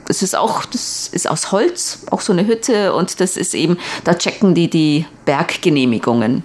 Das 0.07 0.23
ist 0.23 0.37
auch, 0.37 0.65
das 0.65 1.09
ist 1.09 1.29
aus 1.29 1.51
Holz, 1.51 2.05
auch 2.11 2.21
so 2.21 2.33
eine 2.33 2.47
Hütte. 2.47 2.95
Und 2.95 3.21
das 3.21 3.37
ist 3.37 3.55
eben, 3.55 3.77
da 4.05 4.15
checken 4.15 4.55
die 4.55 4.71
die 4.71 5.07
Berggenehmigungen 5.25 6.45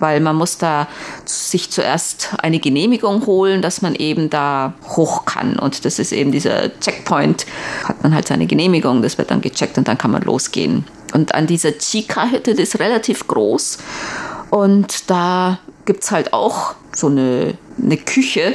weil 0.00 0.20
man 0.20 0.36
muss 0.36 0.58
da 0.58 0.86
sich 1.24 1.70
zuerst 1.70 2.30
eine 2.38 2.60
Genehmigung 2.60 3.26
holen, 3.26 3.62
dass 3.62 3.82
man 3.82 3.96
eben 3.96 4.30
da 4.30 4.74
hoch 4.90 5.24
kann. 5.24 5.58
Und 5.58 5.84
das 5.84 5.98
ist 5.98 6.12
eben 6.12 6.30
dieser 6.30 6.78
Checkpoint, 6.78 7.46
hat 7.82 8.02
man 8.04 8.14
halt 8.14 8.28
seine 8.28 8.46
Genehmigung, 8.46 9.02
das 9.02 9.18
wird 9.18 9.32
dann 9.32 9.40
gecheckt 9.40 9.76
und 9.76 9.88
dann 9.88 9.98
kann 9.98 10.12
man 10.12 10.22
losgehen. 10.22 10.84
Und 11.14 11.34
an 11.34 11.48
dieser 11.48 11.76
Chica-Hütte, 11.76 12.54
die 12.54 12.62
ist 12.62 12.78
relativ 12.78 13.26
groß 13.26 13.78
und 14.50 15.10
da 15.10 15.58
gibt 15.84 16.04
es 16.04 16.10
halt 16.10 16.32
auch 16.32 16.74
so 16.94 17.08
eine, 17.08 17.56
eine 17.82 17.96
Küche. 17.96 18.54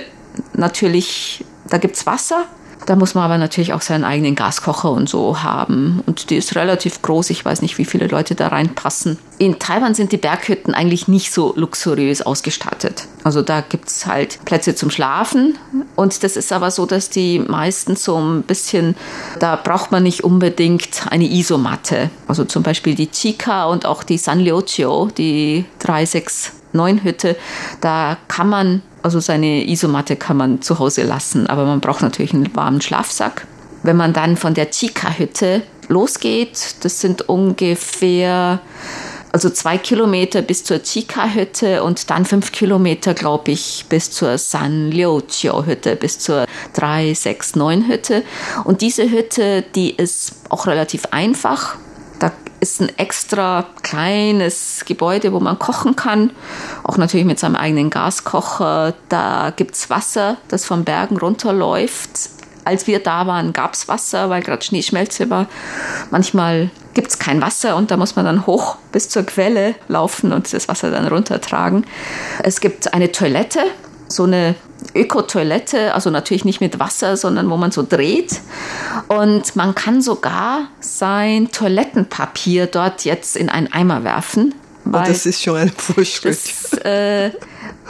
Natürlich, 0.53 1.45
da 1.69 1.77
gibt 1.77 1.95
es 1.95 2.05
Wasser 2.05 2.45
da 2.85 2.95
muss 2.95 3.15
man 3.15 3.23
aber 3.23 3.37
natürlich 3.37 3.73
auch 3.73 3.81
seinen 3.81 4.03
eigenen 4.03 4.35
Gaskocher 4.35 4.91
und 4.91 5.07
so 5.07 5.41
haben. 5.43 6.03
Und 6.05 6.29
die 6.29 6.35
ist 6.35 6.55
relativ 6.55 7.01
groß. 7.01 7.29
Ich 7.29 7.43
weiß 7.43 7.61
nicht, 7.61 7.77
wie 7.77 7.85
viele 7.85 8.07
Leute 8.07 8.35
da 8.35 8.49
reinpassen. 8.49 9.17
In 9.37 9.59
Taiwan 9.59 9.95
sind 9.95 10.11
die 10.11 10.17
Berghütten 10.17 10.73
eigentlich 10.73 11.07
nicht 11.07 11.31
so 11.31 11.53
luxuriös 11.55 12.21
ausgestattet. 12.21 13.07
Also 13.23 13.41
da 13.41 13.61
gibt 13.61 13.87
es 13.87 14.05
halt 14.05 14.43
Plätze 14.45 14.75
zum 14.75 14.89
Schlafen. 14.89 15.57
Und 15.95 16.23
das 16.23 16.35
ist 16.35 16.51
aber 16.51 16.71
so, 16.71 16.85
dass 16.85 17.09
die 17.09 17.39
meisten 17.39 17.95
so 17.95 18.17
ein 18.17 18.43
bisschen, 18.43 18.95
da 19.39 19.55
braucht 19.55 19.91
man 19.91 20.03
nicht 20.03 20.23
unbedingt 20.23 21.07
eine 21.09 21.25
Isomatte. 21.25 22.09
Also 22.27 22.45
zum 22.45 22.63
Beispiel 22.63 22.95
die 22.95 23.09
Chica 23.09 23.65
und 23.65 23.85
auch 23.85 24.03
die 24.03 24.17
San 24.17 24.39
Liuchio, 24.39 25.09
die 25.17 25.65
369 25.79 26.63
Hütte, 27.03 27.35
da 27.81 28.17
kann 28.27 28.49
man 28.49 28.81
also 29.03 29.19
seine 29.19 29.67
Isomatte 29.67 30.15
kann 30.15 30.37
man 30.37 30.61
zu 30.61 30.79
Hause 30.79 31.03
lassen, 31.03 31.47
aber 31.47 31.65
man 31.65 31.81
braucht 31.81 32.01
natürlich 32.01 32.33
einen 32.33 32.55
warmen 32.55 32.81
Schlafsack. 32.81 33.45
Wenn 33.83 33.97
man 33.97 34.13
dann 34.13 34.37
von 34.37 34.53
der 34.53 34.71
Chica-Hütte 34.71 35.61
losgeht, 35.89 36.75
das 36.81 37.01
sind 37.01 37.27
ungefähr 37.27 38.61
also 39.33 39.49
zwei 39.49 39.79
Kilometer 39.79 40.43
bis 40.43 40.63
zur 40.63 40.81
Chica-Hütte 40.81 41.83
und 41.83 42.11
dann 42.11 42.23
fünf 42.23 42.51
Kilometer, 42.51 43.15
glaube 43.15 43.51
ich, 43.51 43.85
bis 43.89 44.11
zur 44.11 44.37
San 44.37 44.91
Liuchio-Hütte, 44.91 45.95
bis 45.95 46.19
zur 46.19 46.45
369-Hütte. 46.75 48.21
Und 48.63 48.81
diese 48.81 49.09
Hütte, 49.09 49.63
die 49.73 49.89
ist 49.89 50.33
auch 50.49 50.67
relativ 50.67 51.07
einfach 51.09 51.77
ist 52.63 52.79
ein 52.79 52.97
extra 52.97 53.65
kleines 53.81 54.85
Gebäude, 54.85 55.33
wo 55.33 55.41
man 55.41 55.59
kochen 55.59 55.97
kann. 55.97 56.31
Auch 56.85 56.95
natürlich 56.95 57.25
mit 57.25 57.37
seinem 57.37 57.57
eigenen 57.57 57.89
Gaskocher. 57.89 58.93
Da 59.09 59.51
gibt 59.53 59.75
es 59.75 59.89
Wasser, 59.89 60.37
das 60.47 60.63
vom 60.63 60.85
Bergen 60.85 61.17
runterläuft. 61.17 62.29
Als 62.63 62.87
wir 62.87 62.99
da 62.99 63.27
waren, 63.27 63.51
gab 63.51 63.73
es 63.73 63.89
Wasser, 63.89 64.29
weil 64.29 64.41
gerade 64.41 64.63
Schneeschmelze 64.63 65.29
war. 65.29 65.47
Manchmal 66.09 66.71
gibt 66.93 67.09
es 67.09 67.19
kein 67.19 67.41
Wasser 67.41 67.75
und 67.75 67.91
da 67.91 67.97
muss 67.97 68.15
man 68.15 68.23
dann 68.23 68.47
hoch 68.47 68.77
bis 68.93 69.09
zur 69.09 69.23
Quelle 69.23 69.75
laufen 69.89 70.31
und 70.31 70.53
das 70.53 70.69
Wasser 70.69 70.89
dann 70.89 71.05
runtertragen. 71.05 71.85
Es 72.43 72.61
gibt 72.61 72.93
eine 72.93 73.11
Toilette, 73.11 73.59
so 74.07 74.23
eine 74.23 74.55
Öko-Toilette, 74.95 75.93
also 75.93 76.09
natürlich 76.09 76.45
nicht 76.45 76.61
mit 76.61 76.79
Wasser, 76.79 77.17
sondern 77.17 77.49
wo 77.49 77.57
man 77.57 77.71
so 77.71 77.85
dreht. 77.87 78.41
Und 79.07 79.55
man 79.55 79.75
kann 79.75 80.01
sogar 80.01 80.67
sein 80.79 81.51
Toilettenpapier 81.51 82.67
dort 82.67 83.05
jetzt 83.05 83.35
in 83.35 83.49
einen 83.49 83.71
Eimer 83.71 84.03
werfen. 84.03 84.55
Oh, 84.85 84.91
das 84.91 85.25
ist 85.25 85.41
schon 85.41 85.57
ein 85.57 85.69
Fortschritt. 85.69 86.39
äh, 86.85 87.31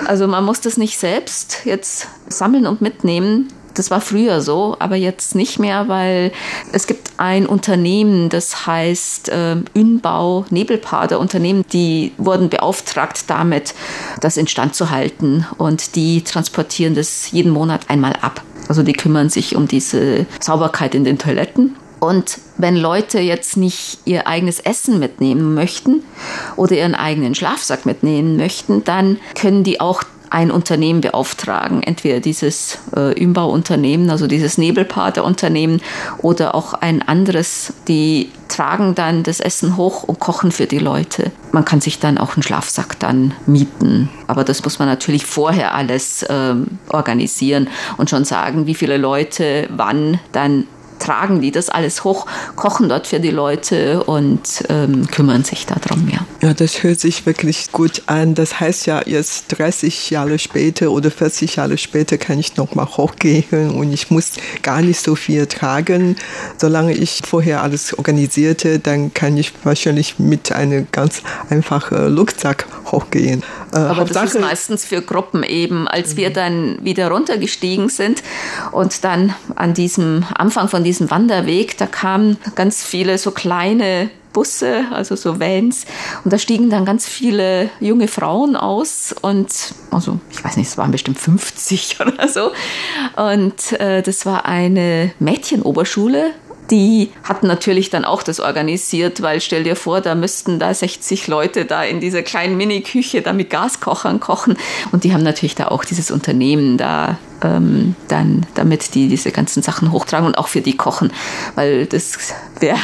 also 0.05 0.27
man 0.27 0.45
muss 0.45 0.61
das 0.61 0.77
nicht 0.77 0.97
selbst 0.99 1.61
jetzt 1.65 2.07
sammeln 2.27 2.67
und 2.67 2.81
mitnehmen. 2.81 3.47
Das 3.73 3.89
war 3.89 4.01
früher 4.01 4.41
so, 4.41 4.75
aber 4.79 4.95
jetzt 4.95 5.35
nicht 5.35 5.59
mehr, 5.59 5.87
weil 5.87 6.31
es 6.71 6.87
gibt 6.87 7.11
ein 7.17 7.45
Unternehmen, 7.45 8.29
das 8.29 8.67
heißt 8.67 9.29
äh, 9.29 9.55
Ünbau 9.75 10.45
Nebelpader 10.49 11.19
Unternehmen, 11.19 11.65
die 11.73 12.11
wurden 12.17 12.49
beauftragt 12.49 13.25
damit, 13.27 13.73
das 14.21 14.37
instand 14.37 14.75
zu 14.75 14.89
halten 14.89 15.45
und 15.57 15.95
die 15.95 16.23
transportieren 16.23 16.95
das 16.95 17.31
jeden 17.31 17.51
Monat 17.51 17.89
einmal 17.89 18.13
ab. 18.21 18.41
Also 18.67 18.83
die 18.83 18.93
kümmern 18.93 19.29
sich 19.29 19.55
um 19.55 19.67
diese 19.67 20.25
Sauberkeit 20.39 20.95
in 20.95 21.03
den 21.03 21.17
Toiletten. 21.17 21.75
Und 21.99 22.39
wenn 22.57 22.75
Leute 22.75 23.19
jetzt 23.19 23.55
nicht 23.55 23.99
ihr 24.05 24.27
eigenes 24.27 24.59
Essen 24.59 24.99
mitnehmen 24.99 25.53
möchten 25.53 26.03
oder 26.57 26.75
ihren 26.75 26.95
eigenen 26.95 27.33
Schlafsack 27.33 27.85
mitnehmen 27.85 28.35
möchten, 28.35 28.83
dann 28.83 29.19
können 29.35 29.63
die 29.63 29.79
auch 29.79 30.03
ein 30.33 30.49
Unternehmen 30.49 31.01
beauftragen, 31.01 31.83
entweder 31.83 32.19
dieses 32.19 32.79
äh, 32.95 33.23
Umbauunternehmen, 33.23 34.09
also 34.09 34.25
dieses 34.25 34.57
Nebelpaderunternehmen 34.57 35.79
oder 36.17 36.55
auch 36.55 36.73
ein 36.73 37.03
anderes, 37.03 37.73
die 37.87 38.29
tragen 38.47 38.95
dann 38.95 39.21
das 39.21 39.39
Essen 39.39 39.77
hoch 39.77 40.03
und 40.03 40.19
kochen 40.19 40.51
für 40.51 40.65
die 40.65 40.79
Leute. 40.79 41.31
Man 41.51 41.65
kann 41.65 41.81
sich 41.81 41.99
dann 41.99 42.17
auch 42.17 42.35
einen 42.35 42.41
Schlafsack 42.41 42.99
dann 42.99 43.33
mieten, 43.45 44.09
aber 44.25 44.43
das 44.43 44.63
muss 44.63 44.79
man 44.79 44.87
natürlich 44.87 45.25
vorher 45.25 45.75
alles 45.75 46.25
ähm, 46.29 46.79
organisieren 46.89 47.69
und 47.97 48.09
schon 48.09 48.25
sagen, 48.25 48.65
wie 48.65 48.75
viele 48.75 48.97
Leute 48.97 49.69
wann 49.71 50.19
dann 50.31 50.65
tragen 51.03 51.41
die 51.41 51.51
das 51.51 51.69
alles 51.69 52.03
hoch, 52.03 52.25
kochen 52.55 52.89
dort 52.89 53.07
für 53.07 53.19
die 53.19 53.31
Leute 53.31 54.03
und 54.03 54.63
ähm, 54.69 55.07
kümmern 55.07 55.43
sich 55.43 55.65
darum, 55.65 56.09
ja. 56.09 56.25
Ja, 56.41 56.53
das 56.53 56.83
hört 56.83 56.99
sich 56.99 57.25
wirklich 57.25 57.71
gut 57.71 58.03
an. 58.07 58.35
Das 58.35 58.59
heißt 58.59 58.85
ja, 58.85 59.01
jetzt 59.05 59.47
30 59.57 60.09
Jahre 60.09 60.39
später 60.39 60.91
oder 60.91 61.11
40 61.11 61.57
Jahre 61.57 61.77
später 61.77 62.17
kann 62.17 62.39
ich 62.39 62.57
nochmal 62.57 62.85
hochgehen 62.85 63.71
und 63.71 63.91
ich 63.93 64.09
muss 64.11 64.33
gar 64.61 64.81
nicht 64.81 64.99
so 64.99 65.15
viel 65.15 65.45
tragen. 65.47 66.15
Solange 66.57 66.93
ich 66.93 67.21
vorher 67.25 67.63
alles 67.63 67.97
organisierte, 67.97 68.79
dann 68.79 69.13
kann 69.13 69.37
ich 69.37 69.53
wahrscheinlich 69.63 70.19
mit 70.19 70.51
einem 70.51 70.87
ganz 70.91 71.21
einfachen 71.49 72.17
Rucksack 72.17 72.65
hochgehen. 72.91 73.43
Äh, 73.73 73.77
Aber 73.77 73.97
Hauptsache, 73.97 74.25
das 74.25 74.35
ist 74.35 74.41
meistens 74.41 74.85
für 74.85 75.01
Gruppen 75.01 75.43
eben. 75.43 75.87
Als 75.87 76.15
wir 76.15 76.29
mhm. 76.29 76.33
dann 76.33 76.77
wieder 76.81 77.09
runtergestiegen 77.09 77.89
sind 77.89 78.23
und 78.71 79.03
dann 79.03 79.33
an 79.55 79.73
diesem 79.73 80.25
Anfang 80.35 80.69
von 80.69 80.83
diesem 80.83 81.09
Wanderweg, 81.09 81.77
da 81.77 81.87
kamen 81.87 82.37
ganz 82.55 82.83
viele 82.83 83.17
so 83.17 83.31
kleine 83.31 84.09
Busse, 84.33 84.85
also 84.91 85.15
so 85.15 85.39
Vans. 85.39 85.85
Und 86.23 86.33
da 86.33 86.37
stiegen 86.37 86.69
dann 86.69 86.85
ganz 86.85 87.07
viele 87.07 87.69
junge 87.79 88.07
Frauen 88.07 88.55
aus 88.55 89.15
und, 89.21 89.49
also 89.91 90.19
ich 90.31 90.43
weiß 90.43 90.57
nicht, 90.57 90.67
es 90.67 90.77
waren 90.77 90.91
bestimmt 90.91 91.19
50 91.19 91.99
oder 92.01 92.27
so. 92.27 92.51
Und 93.15 93.79
äh, 93.79 94.01
das 94.01 94.25
war 94.25 94.45
eine 94.45 95.11
Mädchenoberschule 95.19 96.31
die 96.71 97.11
hatten 97.23 97.47
natürlich 97.47 97.89
dann 97.89 98.05
auch 98.05 98.23
das 98.23 98.39
organisiert, 98.39 99.21
weil 99.21 99.41
stell 99.41 99.63
dir 99.63 99.75
vor, 99.75 100.01
da 100.01 100.15
müssten 100.15 100.59
da 100.59 100.73
60 100.73 101.27
Leute 101.27 101.65
da 101.65 101.83
in 101.83 101.99
dieser 101.99 102.23
kleinen 102.23 102.57
Mini-Küche 102.57 103.21
da 103.21 103.33
mit 103.33 103.49
Gaskochern 103.49 104.19
kochen. 104.19 104.57
Und 104.91 105.03
die 105.03 105.13
haben 105.13 105.23
natürlich 105.23 105.55
da 105.55 105.67
auch 105.67 105.85
dieses 105.85 106.11
Unternehmen 106.11 106.77
da 106.77 107.17
ähm, 107.43 107.95
dann, 108.07 108.45
damit 108.55 108.95
die 108.95 109.07
diese 109.07 109.31
ganzen 109.31 109.61
Sachen 109.61 109.91
hochtragen 109.91 110.27
und 110.27 110.37
auch 110.37 110.47
für 110.47 110.61
die 110.61 110.77
kochen, 110.77 111.11
weil 111.55 111.85
das 111.85 112.17
wäre 112.59 112.77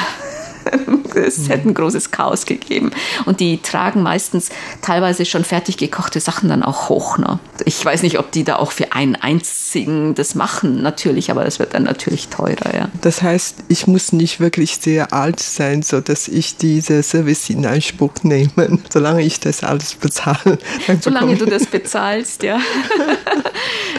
es 1.15 1.49
hätte 1.49 1.67
ein 1.69 1.73
großes 1.73 2.11
Chaos 2.11 2.45
gegeben. 2.45 2.91
Und 3.25 3.39
die 3.39 3.59
tragen 3.61 4.03
meistens 4.03 4.49
teilweise 4.81 5.25
schon 5.25 5.43
fertig 5.43 5.77
gekochte 5.77 6.19
Sachen 6.19 6.49
dann 6.49 6.63
auch 6.63 6.89
hoch. 6.89 7.17
Ne? 7.17 7.39
Ich 7.65 7.83
weiß 7.83 8.03
nicht, 8.03 8.19
ob 8.19 8.31
die 8.31 8.43
da 8.43 8.57
auch 8.57 8.71
für 8.71 8.93
einen 8.93 9.15
einzigen 9.15 10.15
das 10.15 10.35
machen, 10.35 10.81
natürlich, 10.81 11.31
aber 11.31 11.43
das 11.43 11.59
wird 11.59 11.73
dann 11.73 11.83
natürlich 11.83 12.27
teurer. 12.29 12.75
Ja. 12.75 12.89
Das 13.01 13.21
heißt, 13.21 13.63
ich 13.67 13.87
muss 13.87 14.11
nicht 14.11 14.39
wirklich 14.39 14.77
sehr 14.77 15.13
alt 15.13 15.39
sein, 15.39 15.81
so 15.81 16.01
dass 16.01 16.27
ich 16.27 16.57
diese 16.57 17.03
Service 17.03 17.49
in 17.49 17.65
Anspruch 17.65 18.13
nehme, 18.23 18.79
solange 18.89 19.23
ich 19.23 19.39
das 19.39 19.63
alles 19.63 19.95
bezahle. 19.95 20.57
Solange 21.01 21.35
du 21.35 21.45
das 21.45 21.65
bezahlst, 21.65 22.43
ja. 22.43 22.59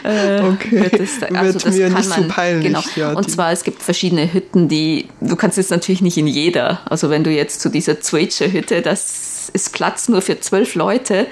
Äh, 0.03 0.43
okay. 0.43 0.83
Wird, 0.83 1.01
das, 1.01 1.23
also 1.23 1.45
wird 1.45 1.65
das 1.67 1.77
mir 1.77 1.91
nicht 1.91 2.09
man, 2.09 2.23
so 2.23 2.29
peinlich. 2.29 2.67
Genau. 2.73 2.83
Ja, 2.97 3.13
und 3.13 3.31
zwar, 3.31 3.53
es 3.53 3.65
gibt 3.65 3.83
verschiedene 3.83 4.33
Hütten, 4.33 4.69
die, 4.69 5.09
du 5.21 5.37
kannst 5.37 5.59
jetzt 5.59 5.71
natürlich 5.71 6.01
nicht 6.01 6.17
in 6.17 6.27
jeder, 6.27 6.81
also 6.87 7.00
wenn 7.09 7.25
du 7.25 7.31
jetzt 7.31 7.61
zu 7.61 7.71
dieser 7.71 8.01
Zwitsche-Hütte, 8.01 8.83
das 8.83 9.49
ist 9.53 9.73
Platz 9.73 10.09
nur 10.09 10.21
für 10.21 10.39
zwölf 10.41 10.75
Leute, 10.75 11.27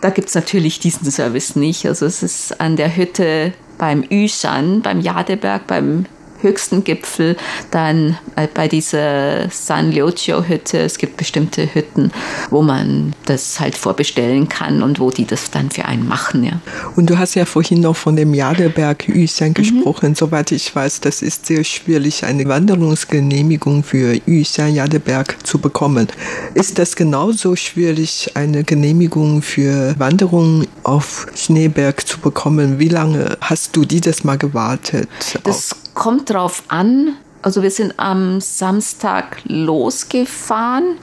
da 0.00 0.10
gibt 0.10 0.28
es 0.28 0.34
natürlich 0.34 0.78
diesen 0.80 1.10
Service 1.10 1.56
nicht. 1.56 1.86
Also 1.86 2.04
es 2.04 2.22
ist 2.22 2.60
an 2.60 2.76
der 2.76 2.94
Hütte 2.94 3.54
beim 3.78 4.04
Yushan, 4.10 4.82
beim 4.82 5.00
Jadeberg, 5.00 5.66
beim 5.66 6.06
höchsten 6.42 6.84
Gipfel, 6.84 7.36
dann 7.70 8.18
bei 8.54 8.68
dieser 8.68 9.48
San 9.50 9.92
Liuchio 9.92 10.44
Hütte. 10.44 10.78
Es 10.78 10.98
gibt 10.98 11.16
bestimmte 11.16 11.74
Hütten, 11.74 12.12
wo 12.50 12.62
man 12.62 13.14
das 13.26 13.60
halt 13.60 13.76
vorbestellen 13.76 14.48
kann 14.48 14.82
und 14.82 15.00
wo 15.00 15.10
die 15.10 15.26
das 15.26 15.50
dann 15.50 15.70
für 15.70 15.84
einen 15.84 16.06
machen. 16.06 16.44
Ja. 16.44 16.60
Und 16.96 17.10
du 17.10 17.18
hast 17.18 17.34
ja 17.34 17.44
vorhin 17.44 17.80
noch 17.80 17.96
von 17.96 18.16
dem 18.16 18.34
Jadeberg 18.34 19.08
Yushan 19.08 19.48
mhm. 19.48 19.54
gesprochen. 19.54 20.14
Soweit 20.14 20.52
ich 20.52 20.74
weiß, 20.74 21.00
das 21.00 21.22
ist 21.22 21.46
sehr 21.46 21.64
schwierig, 21.64 22.24
eine 22.24 22.46
Wanderungsgenehmigung 22.46 23.82
für 23.82 24.18
Yushan 24.26 24.74
Jadeberg 24.74 25.36
zu 25.46 25.58
bekommen. 25.58 26.08
Ist 26.54 26.78
das 26.78 26.96
genauso 26.96 27.56
schwierig, 27.56 28.30
eine 28.34 28.64
Genehmigung 28.64 29.42
für 29.42 29.94
Wanderung 29.98 30.64
auf 30.82 31.26
Schneeberg 31.34 32.06
zu 32.06 32.18
bekommen? 32.18 32.78
Wie 32.78 32.88
lange 32.88 33.36
hast 33.40 33.76
du 33.76 33.84
dieses 33.84 34.24
Mal 34.24 34.38
gewartet? 34.38 35.08
Das 35.44 35.74
kommt 35.96 36.30
drauf 36.30 36.62
an. 36.68 37.16
Also 37.42 37.62
wir 37.62 37.70
sind 37.70 37.94
am 37.98 38.40
Samstag 38.40 39.38
losgefahren 39.44 40.96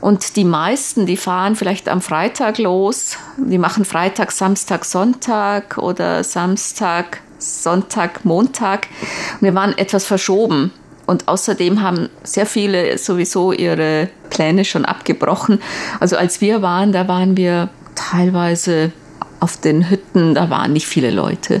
und 0.00 0.36
die 0.36 0.44
meisten, 0.44 1.06
die 1.06 1.16
fahren 1.16 1.56
vielleicht 1.56 1.88
am 1.88 2.00
Freitag 2.00 2.58
los. 2.58 3.16
Die 3.36 3.58
machen 3.58 3.84
Freitag, 3.84 4.32
Samstag, 4.32 4.84
Sonntag 4.84 5.78
oder 5.78 6.24
Samstag, 6.24 7.20
Sonntag, 7.38 8.24
Montag. 8.24 8.88
Und 9.34 9.42
wir 9.42 9.54
waren 9.54 9.76
etwas 9.76 10.04
verschoben. 10.04 10.72
Und 11.04 11.26
außerdem 11.26 11.82
haben 11.82 12.08
sehr 12.22 12.46
viele 12.46 12.96
sowieso 12.96 13.52
ihre 13.52 14.08
Pläne 14.30 14.64
schon 14.64 14.84
abgebrochen. 14.84 15.60
Also 15.98 16.16
als 16.16 16.40
wir 16.40 16.62
waren, 16.62 16.92
da 16.92 17.08
waren 17.08 17.36
wir 17.36 17.70
teilweise 17.96 18.92
auf 19.40 19.56
den 19.56 19.90
Hütten, 19.90 20.34
da 20.36 20.48
waren 20.48 20.72
nicht 20.72 20.86
viele 20.86 21.10
Leute. 21.10 21.60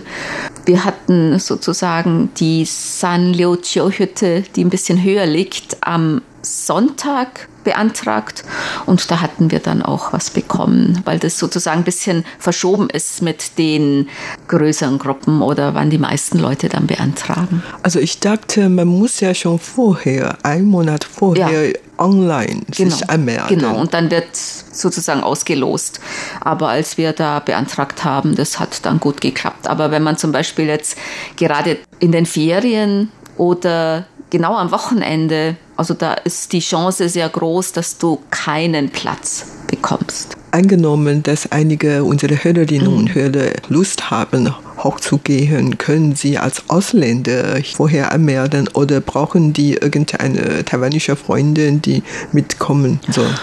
Wir 0.64 0.84
hatten 0.84 1.38
sozusagen 1.38 2.30
die 2.36 2.64
San 2.64 3.32
Chiu 3.56 3.90
Hütte, 3.90 4.44
die 4.54 4.64
ein 4.64 4.70
bisschen 4.70 5.02
höher 5.02 5.26
liegt, 5.26 5.76
am 5.80 6.22
Sonntag 6.42 7.48
beantragt 7.64 8.44
und 8.86 9.10
da 9.10 9.20
hatten 9.20 9.50
wir 9.50 9.60
dann 9.60 9.82
auch 9.82 10.12
was 10.12 10.30
bekommen, 10.30 11.00
weil 11.04 11.18
das 11.18 11.38
sozusagen 11.38 11.78
ein 11.78 11.84
bisschen 11.84 12.24
verschoben 12.38 12.90
ist 12.90 13.22
mit 13.22 13.58
den 13.58 14.08
größeren 14.48 14.98
Gruppen 14.98 15.42
oder 15.42 15.74
wann 15.74 15.90
die 15.90 15.98
meisten 15.98 16.38
Leute 16.38 16.68
dann 16.68 16.86
beantragen. 16.86 17.62
Also 17.82 18.00
ich 18.00 18.18
dachte, 18.18 18.68
man 18.68 18.88
muss 18.88 19.20
ja 19.20 19.34
schon 19.34 19.58
vorher, 19.58 20.38
einen 20.42 20.66
Monat 20.66 21.04
vorher 21.04 21.68
ja. 21.68 21.74
online 21.98 22.62
genau. 22.70 22.90
sich 22.90 23.08
anmelden. 23.08 23.46
Genau, 23.48 23.76
und 23.80 23.94
dann 23.94 24.10
wird 24.10 24.34
sozusagen 24.34 25.22
ausgelost. 25.22 26.00
Aber 26.40 26.68
als 26.68 26.98
wir 26.98 27.12
da 27.12 27.38
beantragt 27.38 28.04
haben, 28.04 28.34
das 28.34 28.58
hat 28.58 28.84
dann 28.84 28.98
gut 28.98 29.20
geklappt. 29.20 29.68
Aber 29.68 29.90
wenn 29.90 30.02
man 30.02 30.16
zum 30.16 30.32
Beispiel 30.32 30.66
jetzt 30.66 30.98
gerade 31.36 31.78
in 32.00 32.12
den 32.12 32.26
Ferien 32.26 33.10
oder 33.36 34.06
genau 34.32 34.56
am 34.56 34.72
Wochenende, 34.72 35.56
also 35.76 35.92
da 35.94 36.14
ist 36.14 36.52
die 36.52 36.60
Chance 36.60 37.08
sehr 37.10 37.28
groß, 37.28 37.72
dass 37.72 37.98
du 37.98 38.18
keinen 38.30 38.88
Platz 38.88 39.44
bekommst. 39.68 40.36
Angenommen, 40.50 41.22
dass 41.22 41.52
einige 41.52 42.02
unserer 42.02 42.42
Hörerinnen 42.42 42.88
und 42.88 43.10
mhm. 43.10 43.14
Hörer 43.14 43.52
Lust 43.68 44.10
haben, 44.10 44.54
hochzugehen, 44.78 45.76
können 45.76 46.16
sie 46.16 46.38
als 46.38 46.68
Ausländer 46.68 47.58
vorher 47.76 48.10
anmelden 48.12 48.68
oder 48.72 49.00
brauchen 49.00 49.52
die 49.52 49.74
irgendeine 49.74 50.64
taiwanische 50.64 51.14
Freundin, 51.14 51.82
die 51.82 52.02
mitkommen 52.32 53.00
soll? 53.10 53.34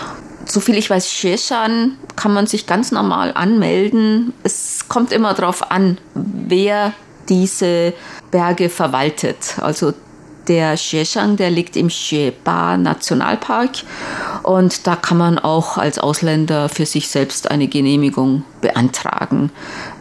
Soviel 0.46 0.76
ich 0.76 0.90
weiß, 0.90 1.12
Sheshan 1.12 1.98
kann 2.16 2.34
man 2.34 2.48
sich 2.48 2.66
ganz 2.66 2.92
normal 2.92 3.32
anmelden. 3.36 4.34
Es 4.42 4.88
kommt 4.88 5.12
immer 5.12 5.36
darauf 5.36 5.70
an, 5.72 6.00
wer 6.16 6.94
diese 7.30 7.94
Berge 8.32 8.70
verwaltet. 8.70 9.56
Also 9.62 9.94
der 10.50 10.76
Xiexiang, 10.76 11.38
der 11.38 11.52
liegt 11.52 11.78
im 11.78 11.88
Xieba 11.88 12.76
Nationalpark 12.76 13.84
und 14.44 14.88
da 14.88 14.96
kann 14.96 15.18
man 15.18 15.40
auch 15.40 15.78
als 15.78 16.00
Ausländer 16.00 16.68
für 16.68 16.86
sich 16.86 17.08
selbst 17.08 17.50
eine 17.50 17.68
Genehmigung 17.68 18.44
beantragen. 18.60 19.52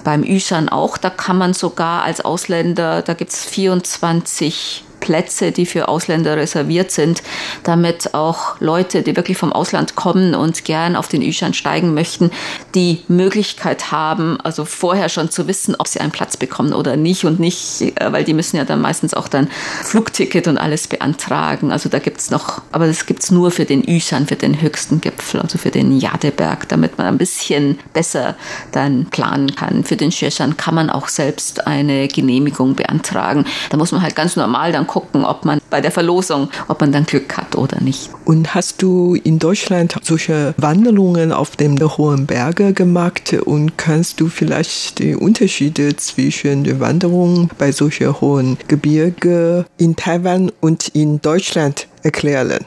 Beim 0.02 0.24
Yushan 0.24 0.68
auch, 0.68 0.96
da 0.96 1.10
kann 1.10 1.36
man 1.36 1.52
sogar 1.52 2.02
als 2.02 2.22
Ausländer, 2.22 3.02
da 3.02 3.14
gibt 3.14 3.30
es 3.30 3.44
24 3.44 4.84
Plätze, 5.08 5.52
die 5.52 5.64
für 5.64 5.88
Ausländer 5.88 6.36
reserviert 6.36 6.90
sind, 6.90 7.22
damit 7.62 8.12
auch 8.12 8.60
Leute, 8.60 9.00
die 9.00 9.16
wirklich 9.16 9.38
vom 9.38 9.54
Ausland 9.54 9.94
kommen 9.94 10.34
und 10.34 10.66
gern 10.66 10.96
auf 10.96 11.08
den 11.08 11.22
Yushan 11.22 11.54
steigen 11.54 11.94
möchten, 11.94 12.30
die 12.74 13.04
Möglichkeit 13.08 13.90
haben, 13.90 14.38
also 14.42 14.66
vorher 14.66 15.08
schon 15.08 15.30
zu 15.30 15.48
wissen, 15.48 15.74
ob 15.78 15.88
sie 15.88 16.00
einen 16.00 16.10
Platz 16.10 16.36
bekommen 16.36 16.74
oder 16.74 16.98
nicht 16.98 17.24
und 17.24 17.40
nicht, 17.40 17.80
äh, 17.80 18.12
weil 18.12 18.22
die 18.22 18.34
müssen 18.34 18.58
ja 18.58 18.66
dann 18.66 18.82
meistens 18.82 19.14
auch 19.14 19.28
dann 19.28 19.48
Flugticket 19.82 20.46
und 20.46 20.58
alles 20.58 20.88
beantragen. 20.88 21.72
Also 21.72 21.88
da 21.88 22.00
gibt 22.00 22.20
es 22.20 22.30
noch, 22.30 22.60
aber 22.70 22.86
das 22.86 23.06
gibt 23.06 23.22
es 23.22 23.30
nur 23.30 23.50
für 23.50 23.64
den 23.64 23.82
Yushan, 23.88 24.26
für 24.26 24.36
den 24.36 24.60
höchsten 24.60 25.00
Gipfel, 25.00 25.40
also 25.40 25.56
für 25.56 25.70
den 25.70 25.98
Jadeberg, 25.98 26.68
damit 26.68 26.98
man 26.98 27.06
ein 27.06 27.16
bisschen 27.16 27.78
besser 27.94 28.36
dann 28.72 29.06
planen 29.06 29.54
kann. 29.54 29.84
Für 29.84 29.96
den 29.96 30.12
Sheshan 30.12 30.58
kann 30.58 30.74
man 30.74 30.90
auch 30.90 31.08
selbst 31.08 31.66
eine 31.66 32.08
Genehmigung 32.08 32.74
beantragen. 32.74 33.46
Da 33.70 33.78
muss 33.78 33.90
man 33.90 34.02
halt 34.02 34.14
ganz 34.14 34.36
normal 34.36 34.70
dann 34.70 34.86
gucken, 34.86 34.97
ob 35.24 35.44
man 35.44 35.60
bei 35.70 35.80
der 35.80 35.90
Verlosung, 35.90 36.48
ob 36.68 36.80
man 36.80 36.92
dann 36.92 37.04
Glück 37.04 37.36
hat 37.36 37.56
oder 37.56 37.80
nicht. 37.80 38.10
Und 38.24 38.54
hast 38.54 38.82
du 38.82 39.14
in 39.14 39.38
Deutschland 39.38 39.96
solche 40.02 40.54
Wanderungen 40.56 41.32
auf 41.32 41.56
dem 41.56 41.78
hohen 41.78 42.26
Berge 42.26 42.72
gemacht 42.72 43.32
und 43.44 43.76
kannst 43.78 44.20
du 44.20 44.28
vielleicht 44.28 44.98
die 44.98 45.14
Unterschiede 45.14 45.96
zwischen 45.96 46.64
der 46.64 46.80
Wanderung 46.80 47.50
bei 47.58 47.72
solchen 47.72 48.20
hohen 48.20 48.58
Gebirge 48.68 49.64
in 49.78 49.96
Taiwan 49.96 50.50
und 50.60 50.88
in 50.88 51.20
Deutschland 51.20 51.88
erklären? 52.02 52.64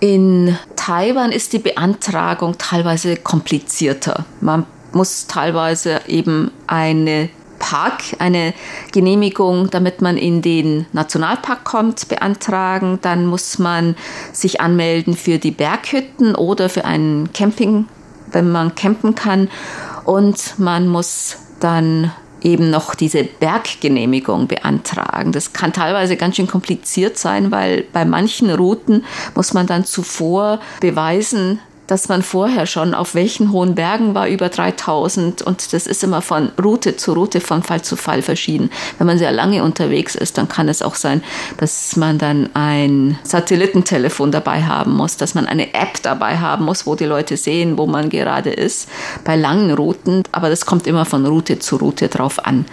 In 0.00 0.56
Taiwan 0.76 1.32
ist 1.32 1.52
die 1.52 1.58
Beantragung 1.58 2.56
teilweise 2.56 3.16
komplizierter. 3.16 4.24
Man 4.40 4.64
muss 4.92 5.26
teilweise 5.26 6.00
eben 6.06 6.50
eine 6.66 7.28
Park 7.58 8.02
eine 8.18 8.54
Genehmigung, 8.92 9.70
damit 9.70 10.00
man 10.02 10.16
in 10.16 10.42
den 10.42 10.86
Nationalpark 10.92 11.64
kommt, 11.64 12.08
beantragen. 12.08 12.98
Dann 13.02 13.26
muss 13.26 13.58
man 13.58 13.96
sich 14.32 14.60
anmelden 14.60 15.16
für 15.16 15.38
die 15.38 15.50
Berghütten 15.50 16.34
oder 16.34 16.68
für 16.68 16.84
einen 16.84 17.32
Camping, 17.32 17.86
wenn 18.32 18.50
man 18.50 18.74
campen 18.74 19.14
kann. 19.14 19.48
Und 20.04 20.58
man 20.58 20.88
muss 20.88 21.36
dann 21.60 22.12
eben 22.40 22.70
noch 22.70 22.94
diese 22.94 23.24
Berggenehmigung 23.24 24.46
beantragen. 24.46 25.32
Das 25.32 25.52
kann 25.52 25.72
teilweise 25.72 26.16
ganz 26.16 26.36
schön 26.36 26.46
kompliziert 26.46 27.18
sein, 27.18 27.50
weil 27.50 27.84
bei 27.92 28.04
manchen 28.04 28.50
Routen 28.50 29.04
muss 29.34 29.54
man 29.54 29.66
dann 29.66 29.84
zuvor 29.84 30.60
beweisen, 30.80 31.60
dass 31.88 32.08
man 32.08 32.22
vorher 32.22 32.66
schon 32.66 32.94
auf 32.94 33.14
welchen 33.14 33.50
hohen 33.50 33.74
Bergen 33.74 34.14
war, 34.14 34.28
über 34.28 34.50
3000. 34.50 35.42
Und 35.42 35.72
das 35.72 35.86
ist 35.86 36.04
immer 36.04 36.22
von 36.22 36.50
Route 36.62 36.96
zu 36.96 37.14
Route, 37.14 37.40
von 37.40 37.62
Fall 37.62 37.82
zu 37.82 37.96
Fall 37.96 38.22
verschieden. 38.22 38.70
Wenn 38.98 39.06
man 39.06 39.18
sehr 39.18 39.32
lange 39.32 39.64
unterwegs 39.64 40.14
ist, 40.14 40.38
dann 40.38 40.48
kann 40.48 40.68
es 40.68 40.82
auch 40.82 40.94
sein, 40.94 41.24
dass 41.56 41.96
man 41.96 42.18
dann 42.18 42.50
ein 42.54 43.18
Satellitentelefon 43.24 44.30
dabei 44.30 44.62
haben 44.62 44.94
muss, 44.94 45.16
dass 45.16 45.34
man 45.34 45.46
eine 45.46 45.74
App 45.74 46.02
dabei 46.02 46.38
haben 46.38 46.66
muss, 46.66 46.86
wo 46.86 46.94
die 46.94 47.06
Leute 47.06 47.36
sehen, 47.36 47.78
wo 47.78 47.86
man 47.86 48.10
gerade 48.10 48.50
ist, 48.50 48.88
bei 49.24 49.34
langen 49.34 49.72
Routen. 49.72 50.22
Aber 50.30 50.50
das 50.50 50.66
kommt 50.66 50.86
immer 50.86 51.06
von 51.06 51.24
Route 51.24 51.58
zu 51.58 51.76
Route 51.76 52.08
drauf 52.08 52.44
an. 52.44 52.66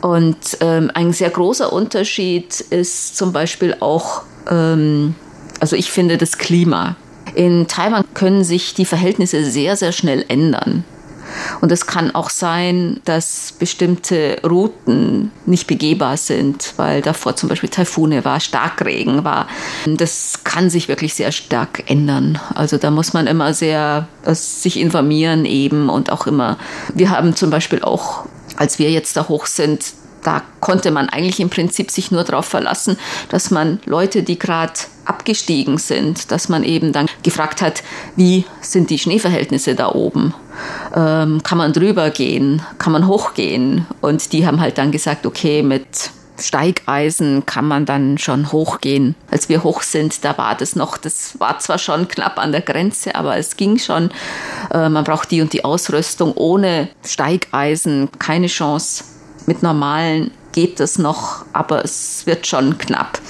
Und 0.00 0.58
ähm, 0.60 0.90
ein 0.94 1.12
sehr 1.12 1.30
großer 1.30 1.72
Unterschied 1.72 2.60
ist 2.60 3.16
zum 3.16 3.32
Beispiel 3.32 3.76
auch, 3.78 4.22
ähm, 4.50 5.14
also 5.60 5.76
ich 5.76 5.92
finde 5.92 6.18
das 6.18 6.38
Klima. 6.38 6.96
In 7.34 7.66
Taiwan 7.66 8.04
können 8.14 8.44
sich 8.44 8.74
die 8.74 8.84
Verhältnisse 8.84 9.44
sehr, 9.44 9.76
sehr 9.76 9.92
schnell 9.92 10.24
ändern. 10.28 10.84
Und 11.60 11.72
es 11.72 11.86
kann 11.86 12.14
auch 12.14 12.30
sein, 12.30 13.00
dass 13.04 13.52
bestimmte 13.58 14.38
Routen 14.44 15.30
nicht 15.46 15.66
begehbar 15.66 16.16
sind, 16.16 16.74
weil 16.76 17.00
davor 17.00 17.36
zum 17.36 17.48
Beispiel 17.48 17.68
Taifune 17.68 18.24
war, 18.24 18.40
Starkregen 18.40 19.24
war. 19.24 19.48
Das 19.86 20.40
kann 20.44 20.70
sich 20.70 20.88
wirklich 20.88 21.14
sehr 21.14 21.32
stark 21.32 21.90
ändern. 21.90 22.38
Also 22.54 22.76
da 22.76 22.90
muss 22.90 23.12
man 23.12 23.26
immer 23.26 23.54
sehr 23.54 24.08
äh, 24.24 24.34
sich 24.34 24.78
informieren 24.78 25.44
eben 25.44 25.88
und 25.88 26.10
auch 26.10 26.26
immer. 26.26 26.58
Wir 26.94 27.10
haben 27.10 27.34
zum 27.34 27.50
Beispiel 27.50 27.82
auch, 27.82 28.26
als 28.56 28.78
wir 28.78 28.90
jetzt 28.90 29.16
da 29.16 29.28
hoch 29.28 29.46
sind, 29.46 29.84
da 30.22 30.42
konnte 30.60 30.92
man 30.92 31.08
eigentlich 31.08 31.40
im 31.40 31.50
Prinzip 31.50 31.90
sich 31.90 32.12
nur 32.12 32.22
darauf 32.22 32.46
verlassen, 32.46 32.96
dass 33.28 33.50
man 33.50 33.80
Leute, 33.86 34.22
die 34.22 34.38
gerade 34.38 34.74
abgestiegen 35.22 35.78
sind, 35.78 36.32
dass 36.32 36.48
man 36.48 36.64
eben 36.64 36.92
dann 36.92 37.06
gefragt 37.22 37.62
hat, 37.62 37.84
wie 38.16 38.44
sind 38.60 38.90
die 38.90 38.98
Schneeverhältnisse 38.98 39.76
da 39.76 39.92
oben? 39.92 40.34
Ähm, 40.94 41.42
kann 41.44 41.58
man 41.58 41.72
drüber 41.72 42.10
gehen? 42.10 42.60
Kann 42.78 42.92
man 42.92 43.06
hochgehen? 43.06 43.86
Und 44.00 44.32
die 44.32 44.44
haben 44.44 44.60
halt 44.60 44.78
dann 44.78 44.90
gesagt, 44.90 45.24
okay, 45.24 45.62
mit 45.62 46.10
Steigeisen 46.40 47.46
kann 47.46 47.68
man 47.68 47.86
dann 47.86 48.18
schon 48.18 48.50
hochgehen. 48.50 49.14
Als 49.30 49.48
wir 49.48 49.62
hoch 49.62 49.82
sind, 49.82 50.24
da 50.24 50.36
war 50.36 50.56
das 50.56 50.74
noch, 50.74 50.96
das 50.96 51.38
war 51.38 51.60
zwar 51.60 51.78
schon 51.78 52.08
knapp 52.08 52.38
an 52.38 52.50
der 52.50 52.62
Grenze, 52.62 53.14
aber 53.14 53.36
es 53.36 53.56
ging 53.56 53.78
schon. 53.78 54.10
Äh, 54.74 54.88
man 54.88 55.04
braucht 55.04 55.30
die 55.30 55.40
und 55.40 55.52
die 55.52 55.64
Ausrüstung. 55.64 56.32
Ohne 56.34 56.88
Steigeisen 57.06 58.08
keine 58.18 58.48
Chance 58.48 59.04
mit 59.46 59.62
normalen 59.62 60.32
geht 60.50 60.80
es 60.80 60.98
noch, 60.98 61.44
aber 61.52 61.84
es 61.84 62.26
wird 62.26 62.46
schon 62.46 62.76
knapp. 62.76 63.20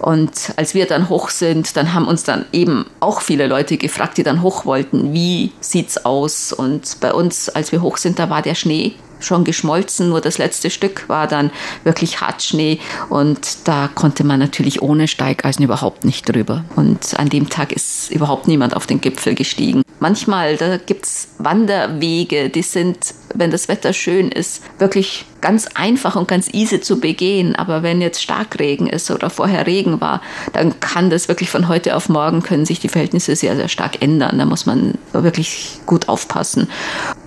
Und 0.00 0.52
als 0.56 0.74
wir 0.74 0.86
dann 0.86 1.08
hoch 1.08 1.30
sind, 1.30 1.76
dann 1.76 1.94
haben 1.94 2.08
uns 2.08 2.24
dann 2.24 2.46
eben 2.52 2.86
auch 3.00 3.20
viele 3.20 3.46
Leute 3.46 3.76
gefragt, 3.76 4.18
die 4.18 4.22
dann 4.22 4.42
hoch 4.42 4.64
wollten, 4.64 5.12
wie 5.12 5.52
sieht's 5.60 6.04
aus? 6.04 6.52
Und 6.52 7.00
bei 7.00 7.12
uns, 7.12 7.48
als 7.48 7.72
wir 7.72 7.82
hoch 7.82 7.96
sind, 7.96 8.18
da 8.18 8.30
war 8.30 8.42
der 8.42 8.54
Schnee 8.54 8.94
schon 9.24 9.44
geschmolzen, 9.44 10.08
nur 10.08 10.20
das 10.20 10.38
letzte 10.38 10.70
Stück 10.70 11.08
war 11.08 11.26
dann 11.26 11.50
wirklich 11.84 12.20
Hartschnee 12.20 12.78
und 13.08 13.68
da 13.68 13.88
konnte 13.94 14.24
man 14.24 14.38
natürlich 14.38 14.82
ohne 14.82 15.08
Steigeisen 15.08 15.64
überhaupt 15.64 16.04
nicht 16.04 16.28
drüber. 16.28 16.64
Und 16.76 17.18
an 17.18 17.28
dem 17.28 17.48
Tag 17.48 17.72
ist 17.72 18.10
überhaupt 18.10 18.48
niemand 18.48 18.74
auf 18.74 18.86
den 18.86 19.00
Gipfel 19.00 19.34
gestiegen. 19.34 19.82
Manchmal, 19.98 20.56
da 20.56 20.78
gibt's 20.78 21.28
Wanderwege, 21.38 22.48
die 22.48 22.62
sind, 22.62 23.14
wenn 23.34 23.50
das 23.50 23.68
Wetter 23.68 23.92
schön 23.92 24.30
ist, 24.30 24.62
wirklich 24.78 25.26
ganz 25.40 25.68
einfach 25.74 26.16
und 26.16 26.28
ganz 26.28 26.52
easy 26.52 26.80
zu 26.80 27.00
begehen. 27.00 27.56
Aber 27.56 27.82
wenn 27.82 28.00
jetzt 28.00 28.22
Starkregen 28.22 28.86
ist 28.86 29.10
oder 29.10 29.30
vorher 29.30 29.66
Regen 29.66 30.00
war, 30.00 30.20
dann 30.52 30.80
kann 30.80 31.10
das 31.10 31.28
wirklich 31.28 31.50
von 31.50 31.68
heute 31.68 31.96
auf 31.96 32.08
morgen 32.08 32.42
können 32.42 32.66
sich 32.66 32.80
die 32.80 32.88
Verhältnisse 32.88 33.36
sehr, 33.36 33.56
sehr 33.56 33.68
stark 33.68 34.02
ändern. 34.02 34.38
Da 34.38 34.44
muss 34.44 34.66
man 34.66 34.94
wirklich 35.12 35.80
gut 35.86 36.08
aufpassen. 36.08 36.68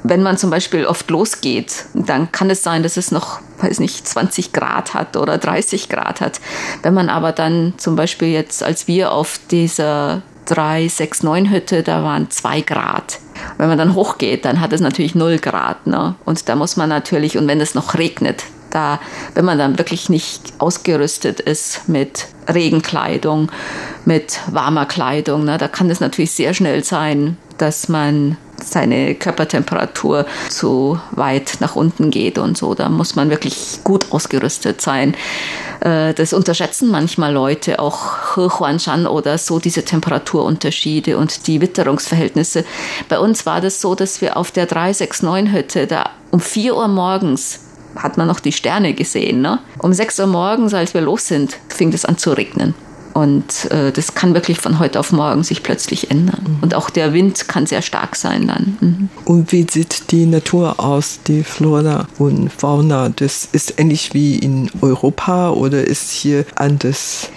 Wenn 0.04 0.21
man 0.21 0.38
zum 0.38 0.49
Beispiel 0.49 0.86
oft 0.86 1.10
losgeht, 1.10 1.86
dann 1.93 2.32
kann 2.32 2.49
es 2.49 2.63
sein, 2.63 2.84
dass 2.84 2.97
es 2.97 3.12
noch, 3.12 3.39
weiß 3.60 3.80
nicht, 3.80 4.08
20 4.08 4.54
Grad 4.54 4.93
hat 4.93 5.17
oder 5.17 5.38
30 5.38 5.89
Grad 5.89 6.21
hat. 6.21 6.41
Wenn 6.82 6.93
man 6.93 7.10
aber 7.10 7.32
dann 7.32 7.73
zum 7.78 7.95
Beispiel 7.95 8.30
jetzt, 8.30 8.63
als 8.63 8.88
wir 8.88 9.12
auf 9.12 9.39
dieser 9.49 10.21
369 10.45 11.52
Hütte, 11.52 11.84
da 11.84 12.04
waren 12.04 12.30
zwei 12.30 12.62
Grad. 12.62 13.19
Wenn 13.58 13.69
man 13.69 13.77
dann 13.77 13.95
hochgeht, 13.95 14.45
dann 14.45 14.60
hat 14.60 14.73
es 14.73 14.82
natürlich 14.82 15.15
null 15.15 15.38
Grad. 15.38 15.88
Ne? 15.88 16.15
Und 16.25 16.47
da 16.49 16.56
muss 16.56 16.77
man 16.77 16.89
natürlich, 16.89 17.38
und 17.38 17.47
wenn 17.47 17.62
es 17.62 17.75
noch 17.75 17.95
regnet, 17.95 18.43
da, 18.69 18.99
wenn 19.36 19.45
man 19.45 19.58
dann 19.58 19.77
wirklich 19.77 20.10
nicht 20.10 20.53
ausgerüstet 20.58 21.39
ist 21.39 21.88
mit 21.88 22.27
Regenkleidung, 22.51 23.51
mit 24.06 24.39
warmer 24.47 24.86
Kleidung, 24.86 25.45
ne, 25.45 25.58
da 25.58 25.67
kann 25.67 25.89
es 25.89 25.99
natürlich 25.99 26.32
sehr 26.32 26.53
schnell 26.53 26.84
sein, 26.84 27.38
dass 27.58 27.88
man 27.88 28.38
seine 28.61 29.15
Körpertemperatur 29.15 30.25
zu 30.49 30.99
weit 31.11 31.57
nach 31.59 31.75
unten 31.75 32.11
geht 32.11 32.37
und 32.37 32.57
so. 32.57 32.73
Da 32.73 32.89
muss 32.89 33.15
man 33.15 33.29
wirklich 33.29 33.79
gut 33.83 34.11
ausgerüstet 34.11 34.81
sein. 34.81 35.15
Äh, 35.81 36.13
das 36.13 36.33
unterschätzen 36.33 36.89
manchmal 36.89 37.33
Leute, 37.33 37.79
auch 37.79 38.35
Hehuanshan 38.35 39.07
oder 39.07 39.37
so, 39.37 39.59
diese 39.59 39.83
Temperaturunterschiede 39.83 41.17
und 41.17 41.47
die 41.47 41.61
Witterungsverhältnisse. 41.61 42.65
Bei 43.09 43.19
uns 43.19 43.45
war 43.45 43.61
das 43.61 43.81
so, 43.81 43.95
dass 43.95 44.21
wir 44.21 44.37
auf 44.37 44.51
der 44.51 44.67
369-Hütte 44.67 45.87
da 45.87 46.09
um 46.31 46.39
4 46.39 46.75
Uhr 46.75 46.87
morgens 46.87 47.59
hat 47.95 48.17
man 48.17 48.27
noch 48.27 48.39
die 48.39 48.51
Sterne 48.51 48.93
gesehen. 48.93 49.41
Ne? 49.41 49.59
Um 49.77 49.93
6 49.93 50.19
Uhr 50.19 50.27
morgens, 50.27 50.73
als 50.73 50.93
wir 50.93 51.01
los 51.01 51.27
sind, 51.27 51.57
fing 51.69 51.93
es 51.93 52.05
an 52.05 52.17
zu 52.17 52.31
regnen. 52.31 52.73
Und 53.13 53.69
äh, 53.71 53.91
das 53.91 54.15
kann 54.15 54.34
wirklich 54.34 54.60
von 54.60 54.80
heute 54.80 54.99
auf 54.99 55.12
morgen 55.12 55.43
sich 55.43 55.62
plötzlich 55.62 56.10
ändern. 56.10 56.43
Mhm. 56.45 56.63
Und 56.63 56.76
auch 56.76 56.89
der 56.89 57.13
Wind 57.13 57.47
kann 57.47 57.67
sehr 57.67 57.82
stark 57.82 58.15
sein 58.15 58.47
dann. 58.47 58.78
Mhm. 58.80 59.10
Und 59.26 59.52
wie 59.52 59.67
sieht 59.69 60.12
die 60.12 60.26
Natur 60.26 60.80
aus, 60.80 61.19
die 61.28 61.43
Flora 61.43 62.08
und 62.17 62.52
Fauna? 62.52 63.10
Das 63.10 63.47
ist 63.52 63.80
ähnlich 63.80 64.13
wie 64.13 64.38
in 64.38 64.71
Europa 64.82 65.52
oder 65.52 65.84
ist 65.84 66.10
hier 66.12 66.45
anders? 66.56 67.30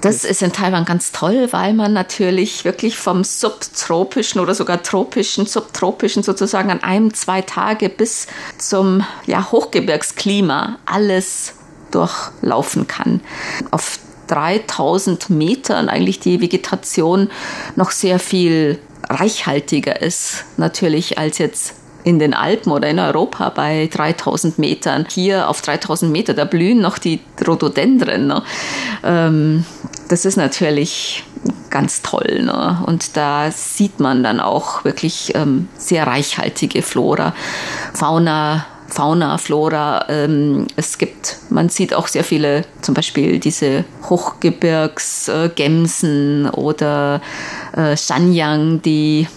Das 0.00 0.24
ist 0.24 0.40
in 0.42 0.52
Taiwan 0.52 0.86
ganz 0.86 1.12
toll, 1.12 1.48
weil 1.50 1.74
man 1.74 1.92
natürlich 1.92 2.64
wirklich 2.64 2.96
vom 2.96 3.22
subtropischen 3.22 4.40
oder 4.40 4.54
sogar 4.54 4.82
tropischen, 4.82 5.44
subtropischen 5.44 6.22
sozusagen 6.22 6.70
an 6.70 6.82
einem, 6.82 7.12
zwei 7.12 7.42
Tage 7.42 7.90
bis 7.90 8.26
zum 8.56 9.04
ja, 9.26 9.52
Hochgebirgsklima 9.52 10.78
alles 10.86 11.52
durchlaufen 11.90 12.86
kann. 12.86 13.20
Auf 13.70 13.98
3000 14.30 15.30
Metern 15.30 15.88
eigentlich 15.88 16.20
die 16.20 16.40
Vegetation 16.40 17.30
noch 17.76 17.90
sehr 17.90 18.18
viel 18.18 18.78
reichhaltiger 19.08 20.00
ist, 20.00 20.44
natürlich 20.56 21.18
als 21.18 21.38
jetzt 21.38 21.74
in 22.04 22.18
den 22.18 22.32
Alpen 22.32 22.72
oder 22.72 22.88
in 22.88 22.98
Europa 22.98 23.50
bei 23.50 23.88
3000 23.92 24.58
Metern. 24.58 25.06
Hier 25.10 25.48
auf 25.48 25.60
3000 25.60 26.10
Meter, 26.10 26.32
da 26.32 26.44
blühen 26.44 26.80
noch 26.80 26.98
die 26.98 27.20
Rhododendren. 27.46 28.26
Ne? 28.26 28.42
Ähm, 29.04 29.64
das 30.08 30.24
ist 30.24 30.36
natürlich 30.36 31.24
ganz 31.68 32.02
toll. 32.02 32.42
Ne? 32.44 32.82
Und 32.86 33.16
da 33.16 33.50
sieht 33.50 34.00
man 34.00 34.22
dann 34.22 34.40
auch 34.40 34.84
wirklich 34.84 35.34
ähm, 35.34 35.68
sehr 35.76 36.06
reichhaltige 36.06 36.82
Flora, 36.82 37.34
Fauna, 37.92 38.66
Fauna, 38.90 39.38
Flora. 39.38 40.06
Ähm, 40.08 40.66
es 40.76 40.98
gibt, 40.98 41.36
man 41.48 41.68
sieht 41.68 41.94
auch 41.94 42.08
sehr 42.08 42.24
viele, 42.24 42.64
zum 42.82 42.94
Beispiel 42.94 43.38
diese 43.38 43.84
Hochgebirgsgemsen 44.08 46.46
äh, 46.46 46.50
oder 46.50 47.20
äh, 47.76 47.96
Shanyang, 47.96 48.82
die 48.82 49.28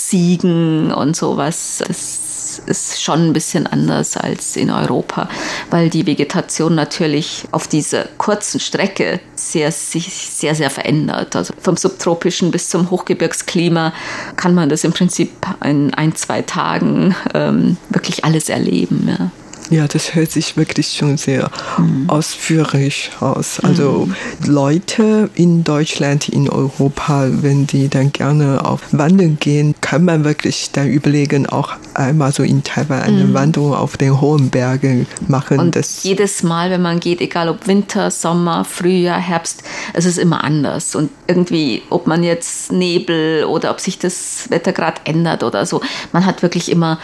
Bergziegen 0.00 0.92
und 0.92 1.14
sowas. 1.14 1.82
Das 1.86 2.62
ist 2.66 3.02
schon 3.02 3.28
ein 3.28 3.32
bisschen 3.32 3.66
anders 3.66 4.16
als 4.16 4.56
in 4.56 4.70
Europa, 4.70 5.28
weil 5.70 5.90
die 5.90 6.06
Vegetation 6.06 6.74
natürlich 6.74 7.44
auf 7.52 7.68
dieser 7.68 8.06
kurzen 8.18 8.60
Strecke 8.60 9.20
sehr, 9.34 9.70
sich 9.70 10.12
sehr, 10.12 10.54
sehr 10.54 10.70
verändert. 10.70 11.36
Also 11.36 11.54
vom 11.60 11.76
subtropischen 11.76 12.50
bis 12.50 12.68
zum 12.70 12.90
Hochgebirgsklima 12.90 13.92
kann 14.36 14.54
man 14.54 14.68
das 14.68 14.84
im 14.84 14.92
Prinzip 14.92 15.30
in 15.64 15.94
ein, 15.94 16.16
zwei 16.16 16.42
Tagen 16.42 17.14
ähm, 17.34 17.76
wirklich 17.90 18.24
alles 18.24 18.48
erleben. 18.48 19.06
Ja. 19.08 19.30
Ja, 19.70 19.86
das 19.86 20.16
hört 20.16 20.32
sich 20.32 20.56
wirklich 20.56 20.96
schon 20.96 21.16
sehr 21.16 21.48
mhm. 21.78 22.10
ausführlich 22.10 23.10
aus. 23.20 23.60
Also 23.60 24.08
mhm. 24.08 24.52
Leute 24.52 25.30
in 25.36 25.62
Deutschland, 25.62 26.28
in 26.28 26.48
Europa, 26.48 27.28
wenn 27.30 27.68
die 27.68 27.88
dann 27.88 28.10
gerne 28.10 28.64
auf 28.64 28.80
Wandern 28.90 29.38
gehen, 29.38 29.76
kann 29.80 30.04
man 30.04 30.24
wirklich 30.24 30.72
dann 30.72 30.88
überlegen, 30.88 31.46
auch 31.46 31.74
einmal 31.94 32.32
so 32.32 32.42
in 32.42 32.64
Taiwan 32.64 33.00
eine 33.00 33.24
mhm. 33.26 33.34
Wanderung 33.34 33.74
auf 33.74 33.96
den 33.96 34.20
hohen 34.20 34.50
Bergen 34.50 35.06
machen. 35.28 35.60
Und 35.60 35.76
das 35.76 36.02
jedes 36.02 36.42
Mal, 36.42 36.70
wenn 36.70 36.82
man 36.82 36.98
geht, 36.98 37.20
egal 37.20 37.48
ob 37.48 37.68
Winter, 37.68 38.10
Sommer, 38.10 38.64
Frühjahr, 38.64 39.20
Herbst, 39.20 39.62
es 39.92 40.04
ist 40.04 40.18
immer 40.18 40.42
anders. 40.42 40.96
Und 40.96 41.10
irgendwie, 41.28 41.82
ob 41.90 42.08
man 42.08 42.24
jetzt 42.24 42.72
Nebel 42.72 43.44
oder 43.44 43.70
ob 43.70 43.78
sich 43.78 44.00
das 44.00 44.50
Wetter 44.50 44.72
gerade 44.72 45.00
ändert 45.04 45.44
oder 45.44 45.64
so, 45.64 45.80
man 46.12 46.26
hat 46.26 46.42
wirklich 46.42 46.72
immer 46.72 46.98